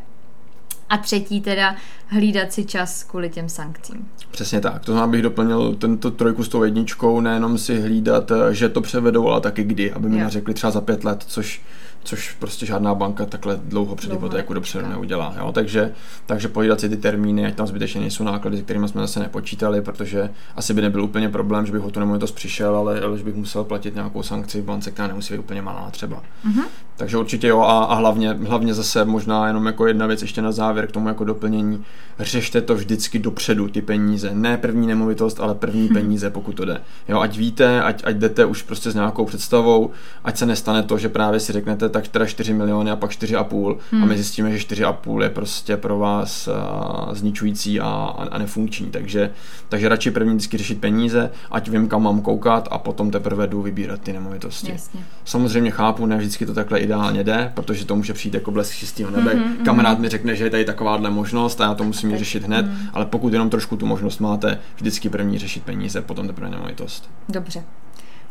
A 0.90 0.96
třetí 0.96 1.40
teda 1.40 1.76
hlídat 2.06 2.52
si 2.52 2.64
čas 2.64 3.02
kvůli 3.02 3.30
těm 3.30 3.48
sankcím. 3.48 4.08
Přesně 4.30 4.60
tak. 4.60 4.84
To 4.84 4.92
znamená, 4.92 5.12
bych 5.12 5.22
doplnil 5.22 5.74
tento 5.74 6.10
trojku 6.10 6.44
s 6.44 6.48
tou 6.48 6.62
jedničkou, 6.62 7.20
nejenom 7.20 7.58
si 7.58 7.80
hlídat, 7.80 8.30
eh, 8.30 8.54
že 8.54 8.68
to 8.68 8.80
převedou, 8.80 9.28
ale 9.28 9.40
taky 9.40 9.64
kdy, 9.64 9.92
aby 9.92 10.08
mi 10.08 10.16
neřekli 10.16 10.54
třeba 10.54 10.70
za 10.70 10.80
pět 10.80 11.04
let, 11.04 11.24
což 11.26 11.62
což 12.04 12.36
prostě 12.38 12.66
žádná 12.66 12.94
banka 12.94 13.26
takhle 13.26 13.60
dlouho 13.64 13.96
před 13.96 14.12
hypotéku 14.12 14.54
dopředu 14.54 14.88
neudělá. 14.88 15.34
Jo? 15.38 15.52
Takže, 15.52 15.94
takže 16.26 16.48
pojídat 16.48 16.80
si 16.80 16.88
ty 16.88 16.96
termíny, 16.96 17.46
ať 17.46 17.54
tam 17.54 17.66
zbytečně 17.66 18.00
nejsou 18.00 18.24
náklady, 18.24 18.56
s 18.56 18.62
kterými 18.62 18.88
jsme 18.88 19.00
zase 19.00 19.20
nepočítali, 19.20 19.82
protože 19.82 20.30
asi 20.56 20.74
by 20.74 20.82
nebyl 20.82 21.04
úplně 21.04 21.28
problém, 21.28 21.66
že 21.66 21.72
bych 21.72 21.80
ho 21.80 21.90
tu 21.90 22.00
nemovitost 22.00 22.32
přišel, 22.32 22.76
ale, 22.76 23.00
ale 23.00 23.18
že 23.18 23.24
bych 23.24 23.34
musel 23.34 23.64
platit 23.64 23.94
nějakou 23.94 24.22
sankci 24.22 24.60
v 24.60 24.64
bance, 24.64 24.90
která 24.90 25.08
nemusí 25.08 25.34
být 25.34 25.40
úplně 25.40 25.62
malá 25.62 25.90
třeba. 25.90 26.16
Mm-hmm. 26.16 26.64
Takže 27.00 27.18
určitě 27.18 27.48
jo 27.48 27.60
a, 27.60 27.84
a 27.84 27.94
hlavně, 27.94 28.32
hlavně 28.32 28.74
zase 28.74 29.04
možná 29.04 29.46
jenom 29.46 29.66
jako 29.66 29.86
jedna 29.86 30.06
věc 30.06 30.22
ještě 30.22 30.42
na 30.42 30.52
závěr 30.52 30.86
k 30.86 30.92
tomu 30.92 31.08
jako 31.08 31.24
doplnění. 31.24 31.84
Řešte 32.18 32.60
to 32.60 32.74
vždycky 32.74 33.18
dopředu, 33.18 33.68
ty 33.68 33.82
peníze. 33.82 34.30
Ne 34.34 34.56
první 34.56 34.86
nemovitost, 34.86 35.40
ale 35.40 35.54
první 35.54 35.88
mm-hmm. 35.88 35.92
peníze, 35.92 36.30
pokud 36.30 36.52
to 36.52 36.64
jde. 36.64 36.80
Jo, 37.08 37.20
ať 37.20 37.36
víte, 37.36 37.82
ať, 37.82 38.02
ať 38.06 38.16
jdete 38.16 38.44
už 38.44 38.62
prostě 38.62 38.90
s 38.90 38.94
nějakou 38.94 39.24
představou, 39.24 39.90
ať 40.24 40.36
se 40.36 40.46
nestane 40.46 40.82
to, 40.82 40.98
že 40.98 41.08
právě 41.08 41.40
si 41.40 41.52
řeknete, 41.52 41.88
tak 41.88 42.08
teda 42.08 42.26
4 42.26 42.52
miliony 42.52 42.90
a 42.90 42.96
pak 42.96 43.10
4,5 43.10 43.76
hmm. 43.92 44.02
a 44.02 44.06
my 44.06 44.14
zjistíme, 44.14 44.58
že 44.58 44.66
4,5 44.66 45.22
je 45.22 45.30
prostě 45.30 45.76
pro 45.76 45.98
vás 45.98 46.48
uh, 46.48 47.14
zničující 47.14 47.80
a, 47.80 48.14
a 48.30 48.38
nefunkční, 48.38 48.86
takže, 48.90 49.30
takže 49.68 49.88
radši 49.88 50.10
první 50.10 50.34
vždycky 50.34 50.56
řešit 50.56 50.80
peníze, 50.80 51.30
ať 51.50 51.68
vím, 51.68 51.88
kam 51.88 52.02
mám 52.02 52.20
koukat 52.20 52.68
a 52.70 52.78
potom 52.78 53.10
teprve 53.10 53.46
jdu 53.46 53.62
vybírat 53.62 54.00
ty 54.00 54.12
nemovitosti. 54.12 54.72
Jasně. 54.72 55.00
Samozřejmě 55.24 55.70
chápu, 55.70 56.06
ne 56.06 56.16
vždycky 56.16 56.46
to 56.46 56.54
takhle 56.54 56.80
ideálně 56.90 57.24
jde, 57.24 57.52
protože 57.54 57.84
to 57.84 57.96
může 57.96 58.12
přijít 58.12 58.34
jako 58.34 58.50
blesk 58.50 58.74
čistého 58.74 59.10
nebe. 59.10 59.34
Mm-hmm, 59.34 59.64
Kamarád 59.64 59.98
mi 59.98 60.08
řekne, 60.08 60.36
že 60.36 60.44
je 60.44 60.50
tady 60.50 60.64
takováhle 60.64 61.10
možnost 61.10 61.60
a 61.60 61.64
já 61.64 61.74
to 61.74 61.84
musím 61.84 62.18
řešit 62.18 62.44
hned, 62.44 62.66
mm. 62.66 62.76
ale 62.92 63.06
pokud 63.06 63.32
jenom 63.32 63.50
trošku 63.50 63.76
tu 63.76 63.86
možnost 63.86 64.18
máte, 64.18 64.58
vždycky 64.76 65.08
první 65.08 65.38
řešit 65.38 65.62
peníze, 65.62 66.02
potom 66.02 66.26
teprve 66.26 66.50
nemovitost. 66.50 67.10
Dobře. 67.28 67.64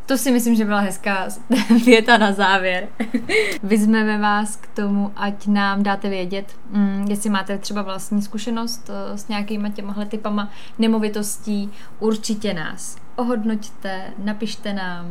To 0.05 0.17
si 0.17 0.31
myslím, 0.31 0.55
že 0.55 0.65
byla 0.65 0.79
hezká 0.79 1.27
věta 1.85 2.17
na 2.17 2.31
závěr. 2.31 2.87
Vyzmeme 3.63 4.17
vás 4.17 4.55
k 4.55 4.67
tomu, 4.67 5.11
ať 5.15 5.47
nám 5.47 5.83
dáte 5.83 6.09
vědět, 6.09 6.55
mm, 6.71 7.05
jestli 7.09 7.29
máte 7.29 7.57
třeba 7.57 7.81
vlastní 7.81 8.21
zkušenost 8.21 8.89
eh, 8.89 9.17
s 9.17 9.27
nějakýma 9.27 9.69
těmahle 9.69 10.05
typama 10.05 10.49
nemovitostí. 10.79 11.69
Určitě 11.99 12.53
nás 12.53 12.97
ohodnoťte, 13.15 14.01
napište 14.17 14.73
nám 14.73 15.05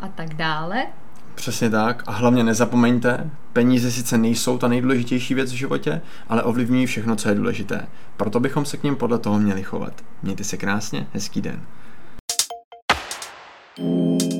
a 0.00 0.08
tak 0.08 0.34
dále. 0.34 0.86
Přesně 1.34 1.70
tak. 1.70 2.02
A 2.06 2.12
hlavně 2.12 2.44
nezapomeňte, 2.44 3.30
peníze 3.52 3.90
sice 3.90 4.18
nejsou 4.18 4.58
ta 4.58 4.68
nejdůležitější 4.68 5.34
věc 5.34 5.52
v 5.52 5.56
životě, 5.56 6.00
ale 6.28 6.42
ovlivňují 6.42 6.86
všechno, 6.86 7.16
co 7.16 7.28
je 7.28 7.34
důležité. 7.34 7.86
Proto 8.16 8.40
bychom 8.40 8.64
se 8.64 8.76
k 8.76 8.82
ním 8.82 8.96
podle 8.96 9.18
toho 9.18 9.38
měli 9.38 9.62
chovat. 9.62 9.92
Mějte 10.22 10.44
se 10.44 10.56
krásně, 10.56 11.06
hezký 11.12 11.40
den. 11.40 11.60
thank 13.76 14.22
you 14.22 14.31